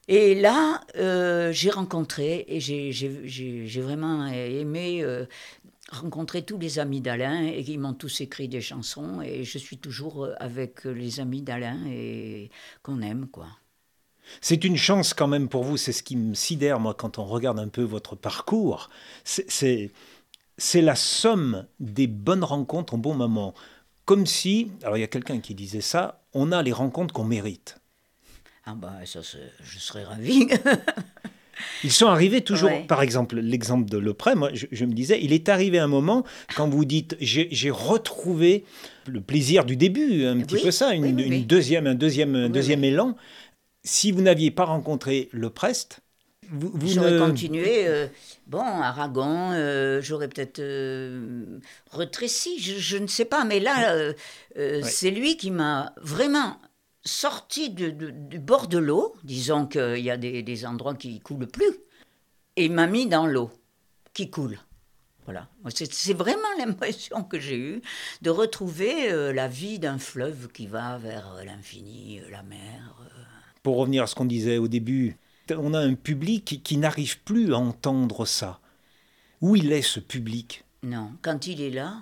Et 0.08 0.34
là, 0.34 0.80
euh, 0.96 1.52
j'ai 1.52 1.70
rencontré, 1.70 2.44
et 2.48 2.60
j'ai- 2.60 3.80
vraiment 3.80 4.26
aimé 4.26 5.02
euh, 5.02 5.26
rencontrer 5.90 6.42
tous 6.42 6.58
les 6.58 6.78
amis 6.78 7.00
d'Alain, 7.02 7.44
et 7.44 7.60
ils 7.60 7.78
m'ont 7.78 7.94
tous 7.94 8.22
écrit 8.22 8.48
des 8.48 8.62
chansons, 8.62 9.20
et 9.22 9.44
je 9.44 9.58
suis 9.58 9.76
toujours 9.78 10.24
euh, 10.24 10.34
avec 10.40 10.84
les 10.84 11.20
amis 11.20 11.42
d'Alain, 11.42 11.78
et 11.86 12.50
qu'on 12.82 13.02
aime, 13.02 13.28
quoi. 13.28 13.48
C'est 14.40 14.64
une 14.64 14.76
chance 14.76 15.14
quand 15.14 15.28
même 15.28 15.48
pour 15.48 15.64
vous, 15.64 15.76
c'est 15.76 15.92
ce 15.92 16.02
qui 16.02 16.16
me 16.16 16.34
sidère 16.34 16.80
moi 16.80 16.94
quand 16.94 17.18
on 17.18 17.24
regarde 17.24 17.58
un 17.58 17.68
peu 17.68 17.82
votre 17.82 18.14
parcours. 18.14 18.90
C'est 19.24 19.90
la 20.74 20.94
somme 20.96 21.66
des 21.80 22.06
bonnes 22.06 22.44
rencontres 22.44 22.94
au 22.94 22.98
bon 22.98 23.14
moment. 23.14 23.54
Comme 24.04 24.26
si, 24.26 24.70
alors 24.82 24.96
il 24.96 25.00
y 25.00 25.04
a 25.04 25.08
quelqu'un 25.08 25.40
qui 25.40 25.54
disait 25.54 25.80
ça, 25.80 26.22
on 26.34 26.52
a 26.52 26.62
les 26.62 26.72
rencontres 26.72 27.14
qu'on 27.14 27.24
mérite. 27.24 27.78
Ah 28.70 28.74
bah 28.76 28.92
ça, 29.06 29.20
je 29.22 29.78
serais 29.78 30.04
ravie. 30.04 30.46
Ils 31.84 31.90
sont 31.90 32.06
arrivés 32.06 32.42
toujours, 32.42 32.70
Ouais. 32.70 32.84
par 32.86 33.02
exemple, 33.02 33.36
l'exemple 33.40 33.88
de 33.90 33.98
Lepré, 33.98 34.34
moi 34.34 34.50
je, 34.52 34.66
je 34.70 34.84
me 34.84 34.92
disais, 34.92 35.18
il 35.22 35.32
est 35.32 35.48
arrivé 35.48 35.78
un 35.78 35.88
moment 35.88 36.24
quand 36.54 36.68
vous 36.68 36.84
dites, 36.84 37.16
j'ai 37.20 37.70
retrouvé 37.70 38.64
le 39.06 39.20
plaisir 39.20 39.64
du 39.64 39.76
début, 39.76 40.24
un 40.26 40.38
petit 40.40 40.56
Oui, 40.56 40.62
peu 40.62 40.70
ça, 40.70 40.94
une, 40.94 41.04
oui, 41.04 41.12
oui, 41.16 41.22
une 41.24 41.30
oui. 41.30 41.44
deuxième, 41.44 41.86
un 41.86 41.94
deuxième, 41.94 42.34
un 42.36 42.48
deuxième 42.48 42.84
élan. 42.84 43.16
Si 43.84 44.12
vous 44.12 44.22
n'aviez 44.22 44.50
pas 44.50 44.64
rencontré 44.66 45.28
Leprest, 45.32 46.00
vous, 46.50 46.70
vous 46.74 46.88
J'aurais 46.88 47.12
ne... 47.12 47.18
continué. 47.18 47.86
euh, 47.88 48.06
bon, 48.46 48.60
Aragon, 48.62 49.52
euh, 49.52 50.00
j'aurais 50.00 50.28
peut-être 50.28 50.60
euh, 50.60 51.58
retréci, 51.90 52.60
je, 52.60 52.78
je 52.78 52.98
ne 52.98 53.06
sais 53.06 53.24
pas. 53.24 53.44
Mais 53.44 53.60
là, 53.60 53.92
euh, 54.56 54.82
c'est 54.82 55.10
lui 55.10 55.36
qui 55.36 55.50
m'a 55.50 55.92
vraiment 56.00 56.58
sorti 57.08 57.70
de- 57.70 57.90
de- 57.90 58.10
du 58.10 58.38
bord 58.38 58.68
de 58.68 58.78
l'eau. 58.78 59.14
Disons 59.24 59.66
qu'il 59.66 59.98
y 59.98 60.10
a 60.10 60.16
des, 60.16 60.42
des 60.42 60.66
endroits 60.66 60.94
qui 60.94 61.20
coulent 61.20 61.46
plus. 61.48 61.74
Et 62.56 62.66
il 62.66 62.72
m'a 62.72 62.86
mis 62.86 63.06
dans 63.06 63.26
l'eau 63.26 63.50
qui 64.14 64.30
coule. 64.30 64.58
Voilà. 65.24 65.48
C'est 65.70 66.14
vraiment 66.14 66.48
l'impression 66.58 67.22
que 67.24 67.38
j'ai 67.38 67.58
eue 67.58 67.82
de 68.22 68.30
retrouver 68.30 69.12
euh, 69.12 69.32
la 69.32 69.46
vie 69.48 69.78
d'un 69.78 69.98
fleuve 69.98 70.48
qui 70.52 70.66
va 70.66 70.98
vers 70.98 71.34
euh, 71.34 71.44
l'infini, 71.44 72.20
euh, 72.20 72.30
la 72.30 72.42
mer. 72.42 72.94
pour 73.62 73.76
revenir 73.76 74.02
à 74.04 74.06
ce 74.06 74.14
qu'on 74.14 74.24
disait 74.24 74.58
au 74.58 74.68
début, 74.68 75.16
on 75.50 75.74
a 75.74 75.78
un 75.80 75.94
public 75.94 76.44
qui, 76.44 76.60
qui 76.62 76.76
n'arrive 76.78 77.20
plus 77.22 77.52
à 77.54 77.58
entendre 77.58 78.24
ça. 78.26 78.60
Où 79.40 79.54
il 79.56 79.70
est 79.72 79.82
ce 79.82 80.00
public? 80.00 80.64
Non, 80.82 81.12
quand 81.22 81.46
il 81.46 81.60
est 81.60 81.70
là, 81.70 81.98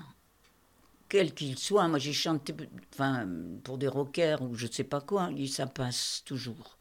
quel 1.08 1.34
qu'il 1.34 1.58
soit, 1.58 1.86
moi 1.88 1.98
j'ai 1.98 2.12
chanté 2.12 2.54
enfin, 2.94 3.28
pour 3.64 3.78
des 3.78 3.88
rockers 3.88 4.42
ou 4.42 4.54
je 4.54 4.66
ne 4.66 4.72
sais 4.72 4.84
pas 4.84 5.00
quoi, 5.00 5.30
il- 5.36 5.48
ça 5.50 5.66
passe 5.66 6.22
toujours. 6.24 6.78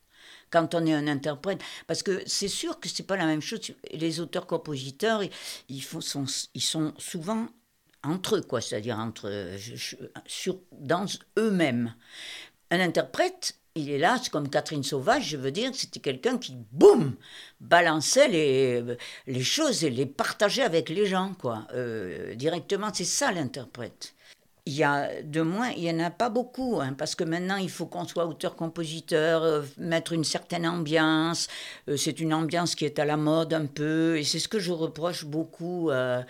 Quand 0.51 0.74
on 0.75 0.86
est 0.86 0.94
un 0.94 1.08
interprète, 1.08 1.62
parce 1.88 2.03
que 2.03 2.22
c'est 2.25 2.48
sûr 2.48 2.79
que 2.79 2.88
c'est 2.89 3.03
pas 3.03 3.17
la 3.17 3.25
même 3.25 3.41
chose. 3.41 3.74
Les 3.91 4.20
auteurs-compositeurs, 4.20 5.22
ils, 5.70 5.84
font, 5.84 6.01
sont, 6.01 6.25
ils 6.53 6.62
sont 6.62 6.94
souvent 6.98 7.48
entre 8.03 8.38
eux, 8.38 8.41
quoi, 8.41 8.62
c'est-à-dire 8.62 9.00
entre 9.00 9.53
je- 9.58 9.96
sur, 10.27 10.60
dans 10.72 11.05
eux-mêmes. 11.38 11.96
Un 12.72 12.79
interprète, 12.79 13.55
il 13.75 13.89
est 13.89 13.98
là, 13.98 14.17
comme 14.32 14.50
Catherine 14.50 14.84
Sauvage, 14.84 15.27
je 15.27 15.38
veux 15.38 15.51
dire, 15.51 15.72
c'était 15.74 16.00
quelqu'un 16.00 16.38
qui, 16.38 16.55
boum, 16.72 17.15
balançait 17.60 18.29
les, 18.29 18.84
les 19.27 19.44
choses 19.44 19.84
et 19.84 19.89
les 19.89 20.05
partageait 20.05 20.63
avec 20.63 20.89
les 20.89 21.05
gens, 21.05 21.34
quoi. 21.38 21.67
Euh, 21.74 22.36
directement, 22.36 22.89
c'est 22.94 23.03
ça 23.03 23.32
l'interprète 23.34 24.15
il 24.67 24.74
y 24.74 24.84
a 24.84 25.22
de 25.22 25.41
moins, 25.41 25.69
il 25.69 25.84
n'y 25.84 25.91
en 25.91 26.05
a 26.05 26.10
pas 26.10 26.29
beaucoup, 26.29 26.79
hein, 26.81 26.93
parce 26.98 27.13
que 27.13 27.24
maintenant 27.24 27.57
il 27.57 27.69
faut 27.69 27.86
qu'on 27.86 28.07
soit 28.07 28.25
auteur-compositeur, 28.25 29.43
euh, 29.43 29.62
mettre 29.77 30.13
une 30.13 30.24
certaine 30.24 30.67
ambiance. 30.67 31.48
Euh, 31.88 31.98
c'est 31.98 32.19
une 32.19 32.34
ambiance 32.34 32.74
qui 32.74 32.86
est 32.86 32.98
à 32.98 33.05
la 33.05 33.15
mode 33.15 33.53
un 33.53 33.67
peu, 33.67 34.17
et 34.17 34.24
c'est 34.24 34.39
ce 34.39 34.48
que 34.48 34.57
je 34.60 34.72
reproche 34.72 35.25
beaucoup. 35.25 35.91
Euh, 35.91 36.24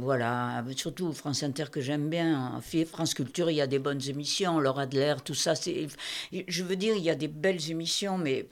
voilà, 0.00 0.64
surtout 0.76 1.12
France 1.12 1.42
Inter 1.42 1.66
que 1.70 1.80
j'aime 1.80 2.10
bien. 2.10 2.60
France 2.90 3.14
Culture, 3.14 3.48
il 3.50 3.56
y 3.56 3.60
a 3.60 3.66
des 3.66 3.78
bonnes 3.78 4.02
émissions, 4.08 4.58
Laura 4.58 4.82
Adler, 4.82 5.14
tout 5.24 5.34
ça. 5.34 5.54
Je 5.54 6.62
veux 6.64 6.76
dire, 6.76 6.94
il 6.96 7.02
y 7.02 7.10
a 7.10 7.14
des 7.14 7.28
belles 7.28 7.70
émissions, 7.70 8.18
mais 8.18 8.48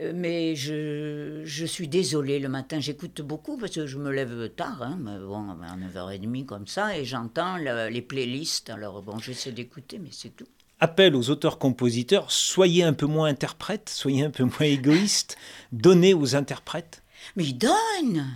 mais 0.00 0.56
je, 0.56 1.42
je, 1.44 1.66
suis 1.66 1.86
désolée 1.86 2.38
le 2.38 2.48
matin, 2.48 2.80
j'écoute 2.80 3.20
beaucoup 3.22 3.56
parce 3.56 3.72
que 3.72 3.86
je 3.86 3.98
me 3.98 4.10
lève 4.10 4.50
tard, 4.50 4.82
hein, 4.82 4.98
bon, 4.98 5.50
à 5.50 5.76
9h30 5.76 6.44
comme 6.44 6.66
ça, 6.66 6.96
et 6.96 7.04
j'entends 7.04 7.56
les 7.56 8.02
playlists. 8.02 8.70
Alors 8.70 9.02
bon, 9.02 9.18
j'essaie 9.18 9.52
d'écouter, 9.52 9.98
mais 9.98 10.10
c'est 10.10 10.30
tout. 10.30 10.46
Appel 10.80 11.14
aux 11.14 11.30
auteurs-compositeurs, 11.30 12.32
soyez 12.32 12.82
un 12.82 12.92
peu 12.92 13.06
moins 13.06 13.28
interprètes, 13.28 13.88
soyez 13.88 14.24
un 14.24 14.30
peu 14.30 14.42
moins 14.42 14.66
égoïstes, 14.66 15.36
donnez 15.70 16.14
aux 16.14 16.34
interprètes. 16.34 17.04
Mais 17.36 17.44
ils 17.44 17.58
donnent 17.58 18.26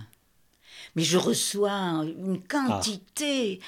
Mais 0.95 1.03
je 1.03 1.17
reçois 1.17 2.05
une 2.05 2.41
quantité 2.41 3.59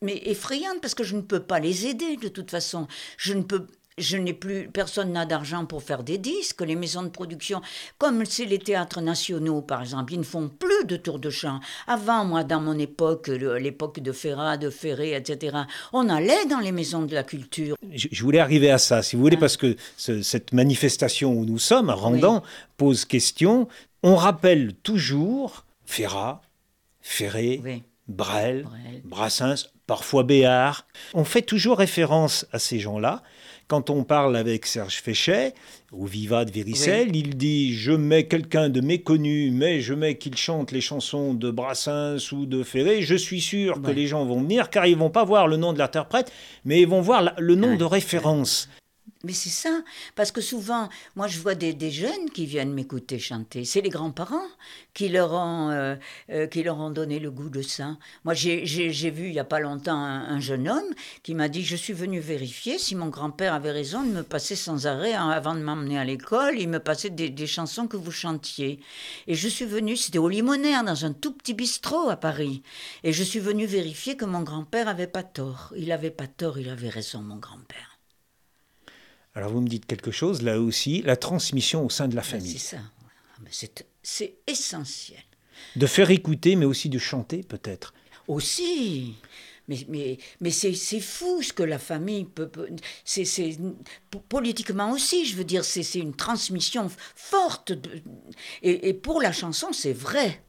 mais 0.00 0.22
effrayante 0.26 0.80
parce 0.80 0.94
que 0.94 1.02
je 1.02 1.16
ne 1.16 1.22
peux 1.22 1.42
pas 1.42 1.58
les 1.58 1.86
aider 1.86 2.16
de 2.16 2.28
toute 2.28 2.50
façon. 2.50 2.86
Je 3.16 3.34
ne 3.34 3.42
peux 3.42 3.66
je 3.98 4.16
n'ai 4.16 4.32
plus, 4.32 4.68
personne 4.68 5.12
n'a 5.12 5.26
d'argent 5.26 5.66
pour 5.66 5.82
faire 5.82 6.02
des 6.02 6.18
disques. 6.18 6.60
Les 6.60 6.76
maisons 6.76 7.02
de 7.02 7.08
production, 7.08 7.60
comme 7.98 8.24
c'est 8.24 8.44
les 8.44 8.58
théâtres 8.58 9.00
nationaux, 9.00 9.62
par 9.62 9.82
exemple, 9.82 10.12
ils 10.12 10.18
ne 10.18 10.24
font 10.24 10.48
plus 10.48 10.84
de 10.86 10.96
tours 10.96 11.18
de 11.18 11.30
chant. 11.30 11.60
Avant, 11.86 12.24
moi, 12.24 12.44
dans 12.44 12.60
mon 12.60 12.78
époque, 12.78 13.28
l'époque 13.28 14.00
de 14.00 14.12
Ferrat, 14.12 14.56
de 14.56 14.70
Ferré, 14.70 15.14
etc., 15.14 15.56
on 15.92 16.08
allait 16.08 16.46
dans 16.46 16.60
les 16.60 16.72
maisons 16.72 17.02
de 17.02 17.14
la 17.14 17.22
culture. 17.22 17.76
Je, 17.92 18.22
voulais 18.22 18.38
arriver 18.38 18.70
à 18.70 18.78
ça, 18.78 19.02
si 19.02 19.16
vous 19.16 19.22
voulez, 19.22 19.36
ah. 19.36 19.40
parce 19.40 19.56
que 19.56 19.76
cette 19.96 20.52
manifestation 20.52 21.32
où 21.32 21.44
nous 21.44 21.58
sommes, 21.58 21.90
à 21.90 21.94
Randan, 21.94 22.42
pose 22.76 23.04
question. 23.04 23.68
On 24.02 24.16
rappelle 24.16 24.74
toujours 24.74 25.64
Ferrat, 25.84 26.42
Ferré, 27.00 27.82
Brel, 28.06 28.66
Brassens, 29.04 29.68
parfois 29.86 30.22
Béard. 30.22 30.86
On 31.14 31.24
fait 31.24 31.42
toujours 31.42 31.78
référence 31.78 32.46
à 32.52 32.58
ces 32.58 32.78
gens-là. 32.78 33.22
Quand 33.68 33.90
on 33.90 34.02
parle 34.02 34.34
avec 34.34 34.64
Serge 34.64 35.02
Féchet, 35.02 35.52
ou 35.92 36.06
Viva 36.06 36.46
de 36.46 36.50
Véricel, 36.50 37.14
il 37.14 37.36
dit 37.36 37.74
Je 37.74 37.92
mets 37.92 38.26
quelqu'un 38.26 38.70
de 38.70 38.80
méconnu, 38.80 39.50
mais 39.50 39.82
je 39.82 39.92
mets 39.92 40.16
qu'il 40.16 40.38
chante 40.38 40.72
les 40.72 40.80
chansons 40.80 41.34
de 41.34 41.50
Brassens 41.50 42.32
ou 42.32 42.46
de 42.46 42.62
Ferré. 42.62 43.02
Je 43.02 43.14
suis 43.14 43.42
sûr 43.42 43.82
que 43.82 43.90
les 43.90 44.06
gens 44.06 44.24
vont 44.24 44.40
venir, 44.40 44.70
car 44.70 44.86
ils 44.86 44.96
vont 44.96 45.10
pas 45.10 45.24
voir 45.24 45.48
le 45.48 45.58
nom 45.58 45.74
de 45.74 45.78
l'interprète, 45.78 46.32
mais 46.64 46.80
ils 46.80 46.88
vont 46.88 47.02
voir 47.02 47.34
le 47.38 47.54
nom 47.56 47.76
de 47.76 47.84
référence. 47.84 48.70
Mais 49.24 49.32
c'est 49.32 49.48
ça, 49.48 49.82
parce 50.14 50.30
que 50.30 50.40
souvent, 50.40 50.88
moi 51.16 51.26
je 51.26 51.40
vois 51.40 51.54
des, 51.54 51.72
des 51.72 51.90
jeunes 51.90 52.30
qui 52.32 52.46
viennent 52.46 52.72
m'écouter 52.72 53.18
chanter. 53.18 53.64
C'est 53.64 53.80
les 53.80 53.88
grands-parents 53.88 54.46
qui, 54.94 55.08
leur 55.08 55.32
ont, 55.32 55.70
euh, 55.70 55.96
euh, 56.30 56.46
qui 56.46 56.62
leur 56.62 56.78
ont 56.78 56.90
donné 56.90 57.18
le 57.18 57.30
goût 57.30 57.48
de 57.48 57.62
ça. 57.62 57.96
Moi 58.24 58.34
j'ai 58.34 59.10
vu 59.10 59.26
il 59.26 59.32
n'y 59.32 59.38
a 59.40 59.44
pas 59.44 59.60
longtemps 59.60 59.96
un, 59.96 60.38
jeune 60.40 60.68
homme 60.68 60.94
qui 61.22 61.34
m'a 61.34 61.48
dit 61.48 61.64
Je 61.64 61.76
suis 61.76 61.92
venu 61.92 62.20
vérifier 62.20 62.78
si 62.78 62.94
mon 62.94 63.08
grand-père 63.08 63.54
avait 63.54 63.72
raison 63.72 64.02
de 64.02 64.10
me 64.10 64.22
passer 64.22 64.56
sans 64.56 64.86
arrêt 64.86 65.14
avant 65.14 65.54
de 65.54 65.60
m'emmener 65.60 65.98
à 65.98 66.04
l'école. 66.04 66.58
Il 66.58 66.68
me 66.68 66.78
passait 66.78 67.10
des, 67.10 67.30
des, 67.30 67.46
chansons 67.46 67.88
que 67.88 67.96
vous 67.96 68.12
chantiez. 68.12 68.80
Et 69.26 69.34
je 69.34 69.48
suis 69.48 69.64
venu, 69.64 69.96
c'était 69.96 70.18
au 70.18 70.28
Limonaire, 70.28 70.84
dans 70.84 71.04
un 71.04 71.12
tout 71.12 71.32
petit 71.32 71.54
bistrot 71.54 72.08
à 72.08 72.16
Paris. 72.16 72.62
Et 73.02 73.12
je 73.12 73.24
suis 73.24 73.40
venu 73.40 73.66
vérifier 73.66 74.16
que 74.16 74.24
mon 74.24 74.42
grand-père 74.42 74.88
avait 74.88 75.06
pas 75.06 75.22
tort. 75.22 75.72
Il 75.76 75.92
avait 75.92 76.10
pas 76.10 76.26
tort, 76.26 76.58
il 76.58 76.68
avait 76.68 76.88
raison, 76.88 77.20
mon 77.20 77.36
grand-père. 77.36 77.97
Alors 79.38 79.52
vous 79.52 79.60
me 79.60 79.68
dites 79.68 79.86
quelque 79.86 80.10
chose, 80.10 80.42
là 80.42 80.60
aussi, 80.60 81.00
la 81.02 81.16
transmission 81.16 81.86
au 81.86 81.90
sein 81.90 82.08
de 82.08 82.16
la 82.16 82.24
famille. 82.24 82.58
C'est 82.58 82.76
ça. 82.76 82.82
Ah, 83.36 83.84
c'est 84.02 84.34
essentiel. 84.48 85.22
De 85.76 85.86
faire 85.86 86.10
écouter, 86.10 86.56
mais 86.56 86.64
aussi 86.64 86.88
de 86.88 86.98
chanter, 86.98 87.44
peut-être. 87.44 87.94
Aussi. 88.26 89.14
Mais, 89.68 89.86
mais, 89.88 90.18
mais 90.40 90.50
c'est 90.50 90.72
fou 90.98 91.40
ce 91.40 91.52
que 91.52 91.62
la 91.62 91.78
famille 91.78 92.24
peut. 92.24 92.50
c'est 93.04 93.56
politiquement 94.28 94.90
aussi, 94.90 95.24
je 95.24 95.36
veux 95.36 95.44
dire, 95.44 95.64
c'est 95.64 95.84
une 95.94 96.16
transmission 96.16 96.90
forte. 97.14 97.70
et, 98.62 98.88
et, 98.88 98.92
pour 98.92 99.22
la 99.22 99.30
chanson, 99.30 99.72
c'est 99.72 99.92
vrai. 99.92 100.42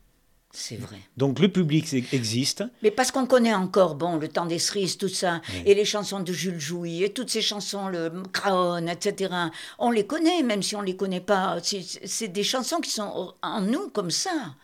C'est 0.51 0.77
vrai. 0.77 0.97
Donc 1.15 1.39
le 1.39 1.47
public 1.47 1.93
existe. 2.11 2.63
Mais 2.81 2.89
parce 2.91 3.11
qu'on 3.11 3.27
connaît 3.27 3.53
encore, 3.53 3.95
bon, 3.95 4.15
le 4.17 4.27
temps 4.27 4.47
des 4.47 4.57
cerises, 4.57 4.97
tout 4.97 5.07
ça, 5.07 5.41
et 5.65 5.75
les 5.75 5.85
chansons 5.85 6.21
de 6.21 6.33
Jules 6.33 6.59
Jouy, 6.59 7.03
et 7.03 7.13
toutes 7.13 7.29
ces 7.29 7.41
chansons, 7.41 7.87
le 7.87 8.11
Craon, 8.33 8.87
etc. 8.87 9.33
On 9.77 9.91
les 9.91 10.07
connaît, 10.07 10.41
même 10.41 10.63
si 10.63 10.75
on 10.75 10.81
ne 10.81 10.87
les 10.87 10.95
connaît 10.95 11.21
pas. 11.21 11.57
C'est 11.61 12.29
des 12.29 12.43
chansons 12.43 12.77
qui 12.77 12.89
sont 12.89 13.33
en 13.41 13.61
nous 13.61 13.89
comme 13.89 14.11
ça. 14.11 14.55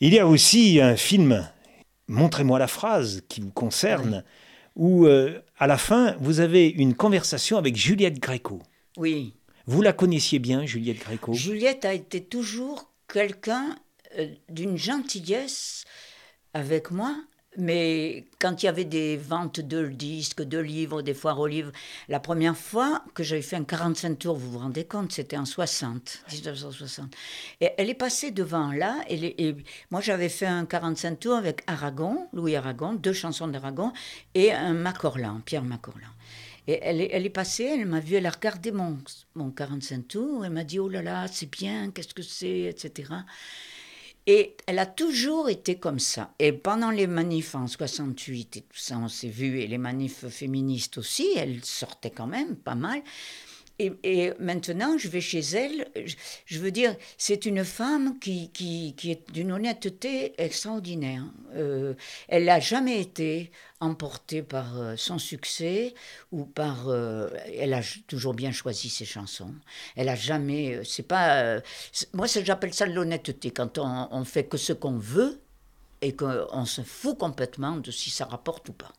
Il 0.00 0.14
y 0.14 0.18
a 0.18 0.26
aussi 0.26 0.80
un 0.80 0.96
film, 0.96 1.46
Montrez-moi 2.10 2.58
la 2.58 2.66
phrase, 2.66 3.22
qui 3.28 3.40
vous 3.40 3.52
concerne, 3.52 4.24
où 4.74 5.06
euh, 5.06 5.38
à 5.60 5.68
la 5.68 5.78
fin, 5.78 6.16
vous 6.18 6.40
avez 6.40 6.66
une 6.66 6.94
conversation 6.94 7.56
avec 7.56 7.76
Juliette 7.76 8.18
Gréco. 8.18 8.60
Oui. 8.96 9.34
Vous 9.66 9.80
la 9.80 9.92
connaissiez 9.92 10.40
bien, 10.40 10.66
Juliette 10.66 10.98
Gréco? 10.98 11.34
Juliette 11.34 11.84
a 11.84 11.94
été 11.94 12.20
toujours 12.20 12.90
quelqu'un 13.06 13.76
d'une 14.48 14.76
gentillesse 14.76 15.84
avec 16.54 16.90
moi. 16.90 17.16
Mais 17.56 18.26
quand 18.38 18.62
il 18.62 18.66
y 18.66 18.68
avait 18.68 18.84
des 18.84 19.16
ventes 19.16 19.58
de 19.58 19.88
disques, 19.88 20.42
de 20.42 20.58
livres, 20.58 21.02
des 21.02 21.14
foires 21.14 21.40
aux 21.40 21.48
livres, 21.48 21.72
la 22.08 22.20
première 22.20 22.56
fois 22.56 23.02
que 23.12 23.24
j'avais 23.24 23.42
fait 23.42 23.56
un 23.56 23.64
45 23.64 24.20
tours, 24.20 24.36
vous 24.36 24.52
vous 24.52 24.58
rendez 24.60 24.84
compte, 24.84 25.10
c'était 25.10 25.36
en 25.36 25.44
60, 25.44 26.22
1960. 26.30 27.12
Et 27.60 27.70
elle 27.76 27.90
est 27.90 27.94
passée 27.94 28.30
devant 28.30 28.70
là, 28.70 29.00
et, 29.08 29.48
et 29.48 29.56
moi 29.90 30.00
j'avais 30.00 30.28
fait 30.28 30.46
un 30.46 30.64
45 30.64 31.18
tours 31.18 31.34
avec 31.34 31.64
Aragon, 31.66 32.28
Louis 32.32 32.54
Aragon, 32.54 32.92
deux 32.94 33.12
chansons 33.12 33.48
d'Aragon, 33.48 33.92
et 34.34 34.52
un 34.52 34.74
Macorlan, 34.74 35.40
Pierre 35.44 35.64
Macorlan. 35.64 36.06
Et 36.68 36.78
elle 36.82 37.00
est, 37.00 37.08
elle 37.10 37.26
est 37.26 37.30
passée, 37.30 37.64
elle 37.64 37.86
m'a 37.86 37.98
vu, 37.98 38.14
elle 38.14 38.26
a 38.26 38.30
regardé 38.30 38.70
mon, 38.70 38.96
mon 39.34 39.50
45 39.50 40.06
tours, 40.06 40.44
elle 40.44 40.52
m'a 40.52 40.62
dit, 40.62 40.78
oh 40.78 40.88
là 40.88 41.02
là, 41.02 41.26
c'est 41.26 41.50
bien, 41.50 41.90
qu'est-ce 41.90 42.14
que 42.14 42.22
c'est, 42.22 42.60
etc. 42.60 43.12
Et 44.32 44.56
elle 44.66 44.78
a 44.78 44.86
toujours 44.86 45.48
été 45.48 45.74
comme 45.74 45.98
ça. 45.98 46.30
Et 46.38 46.52
pendant 46.52 46.92
les 46.92 47.08
manifs 47.08 47.56
en 47.56 47.66
68 47.66 48.58
et 48.58 48.60
tout 48.60 48.76
ça, 48.76 48.96
on 48.96 49.08
s'est 49.08 49.26
vu, 49.26 49.58
et 49.58 49.66
les 49.66 49.76
manifs 49.76 50.28
féministes 50.28 50.98
aussi, 50.98 51.26
elle 51.36 51.64
sortait 51.64 52.12
quand 52.12 52.28
même 52.28 52.54
pas 52.54 52.76
mal. 52.76 53.02
Et, 54.02 54.32
maintenant, 54.38 54.98
je 54.98 55.08
vais 55.08 55.22
chez 55.22 55.40
elle. 55.40 55.86
Je, 56.44 56.58
veux 56.58 56.70
dire, 56.70 56.94
c'est 57.16 57.46
une 57.46 57.64
femme 57.64 58.18
qui, 58.18 58.50
qui, 58.50 58.94
qui 58.94 59.10
est 59.10 59.32
d'une 59.32 59.52
honnêteté 59.52 60.34
extraordinaire. 60.36 61.24
Euh, 61.54 61.94
elle 62.28 62.44
n'a 62.44 62.60
jamais 62.60 63.00
été 63.00 63.50
emportée 63.80 64.42
par 64.42 64.78
euh, 64.78 64.96
son 64.96 65.18
succès 65.18 65.94
ou 66.30 66.44
par. 66.44 66.88
Euh, 66.88 67.30
elle 67.56 67.72
a 67.72 67.80
toujours 68.06 68.34
bien 68.34 68.52
choisi 68.52 68.90
ses 68.90 69.06
chansons. 69.06 69.54
Elle 69.96 70.10
a 70.10 70.16
jamais. 70.16 70.82
C'est 70.84 71.06
pas. 71.06 71.60
moi, 72.12 72.26
j'appelle 72.26 72.74
ça 72.74 72.84
l'honnêteté 72.84 73.50
quand 73.50 73.78
on, 73.78 74.08
on 74.10 74.24
fait 74.24 74.44
que 74.44 74.58
ce 74.58 74.74
qu'on 74.74 74.98
veut 74.98 75.40
et 76.02 76.14
qu'on 76.14 76.66
se 76.66 76.82
fout 76.82 77.16
complètement 77.16 77.76
de 77.76 77.90
si 77.90 78.10
ça 78.10 78.26
rapporte 78.26 78.68
ou 78.68 78.72
pas. 78.74 78.92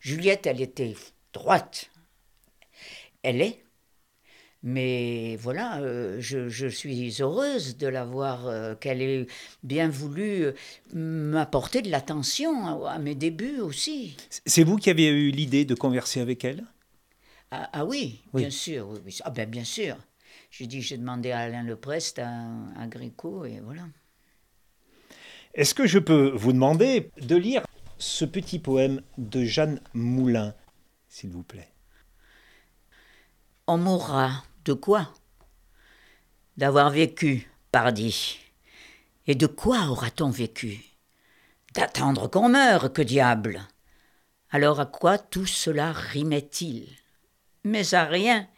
Juliette, 0.00 0.46
elle 0.46 0.60
était 0.60 0.94
droite. 1.32 1.90
Elle 3.22 3.40
est 3.40 3.62
mais 4.62 5.36
voilà, 5.36 5.78
euh, 5.78 6.16
je, 6.20 6.66
suis 6.66 7.16
heureuse 7.20 7.76
de 7.76 7.86
l'avoir, 7.86 8.48
euh, 8.48 8.74
qu'elle 8.74 9.00
ait 9.00 9.26
bien 9.62 9.88
voulu 9.88 10.46
euh, 10.46 10.52
m'apporter 10.92 11.80
de 11.80 11.90
l'attention 11.90 12.86
à, 12.86 12.98
mes 12.98 13.14
débuts 13.14 13.60
aussi. 13.60 14.16
C'est 14.46 14.64
vous 14.64 14.76
qui 14.76 14.90
avez 14.90 15.06
eu 15.06 15.30
l'idée 15.30 15.64
de 15.64 15.74
converser 15.74 16.20
avec 16.20 16.44
elle? 16.44 16.64
Ah, 17.52 17.70
ah 17.72 17.84
oui, 17.84 18.20
bien 18.34 18.50
sûr. 18.50 18.94
Ah 19.24 19.30
ben 19.30 19.48
bien 19.48 19.64
sûr. 19.64 19.96
J'ai 20.50 20.66
dit, 20.66 20.82
j'ai 20.82 20.96
demandé 20.96 21.30
à 21.30 21.40
Alain 21.40 21.62
Leprest, 21.62 22.18
à, 22.18 22.28
à 22.78 22.86
Gréco, 22.88 23.44
et 23.44 23.60
voilà. 23.62 23.82
Est-ce 25.54 25.74
que 25.74 25.86
je 25.86 25.98
peux 25.98 26.32
vous 26.34 26.52
demander 26.52 27.10
de 27.20 27.36
lire 27.36 27.62
ce 27.98 28.24
petit 28.24 28.58
poème 28.58 29.02
de 29.18 29.44
Jeanne 29.44 29.80
Moulin, 29.94 30.54
s'il 31.08 31.30
vous 31.30 31.42
plaît? 31.42 31.70
On 33.66 33.76
mourra 33.76 34.44
de 34.64 34.72
quoi? 34.72 35.12
D'avoir 36.56 36.90
vécu, 36.90 37.50
pardi. 37.70 38.38
Et 39.26 39.34
de 39.34 39.46
quoi 39.46 39.88
aura-t-on 39.88 40.30
vécu? 40.30 40.84
D'attendre 41.74 42.28
qu'on 42.28 42.48
meure, 42.48 42.92
que 42.92 43.02
diable 43.02 43.62
Alors 44.50 44.80
à 44.80 44.86
quoi 44.86 45.18
tout 45.18 45.46
cela 45.46 45.92
rimait-il? 45.92 46.88
Mais 47.64 47.94
à 47.94 48.04
rien. 48.04 48.48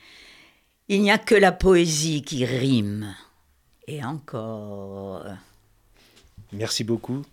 Il 0.89 1.03
n'y 1.03 1.11
a 1.11 1.19
que 1.19 1.35
la 1.35 1.53
poésie 1.53 2.23
qui 2.23 2.45
rime. 2.45 3.15
Et 3.87 4.05
encore. 4.05 5.25
Merci 6.53 6.85
beaucoup. 6.85 7.25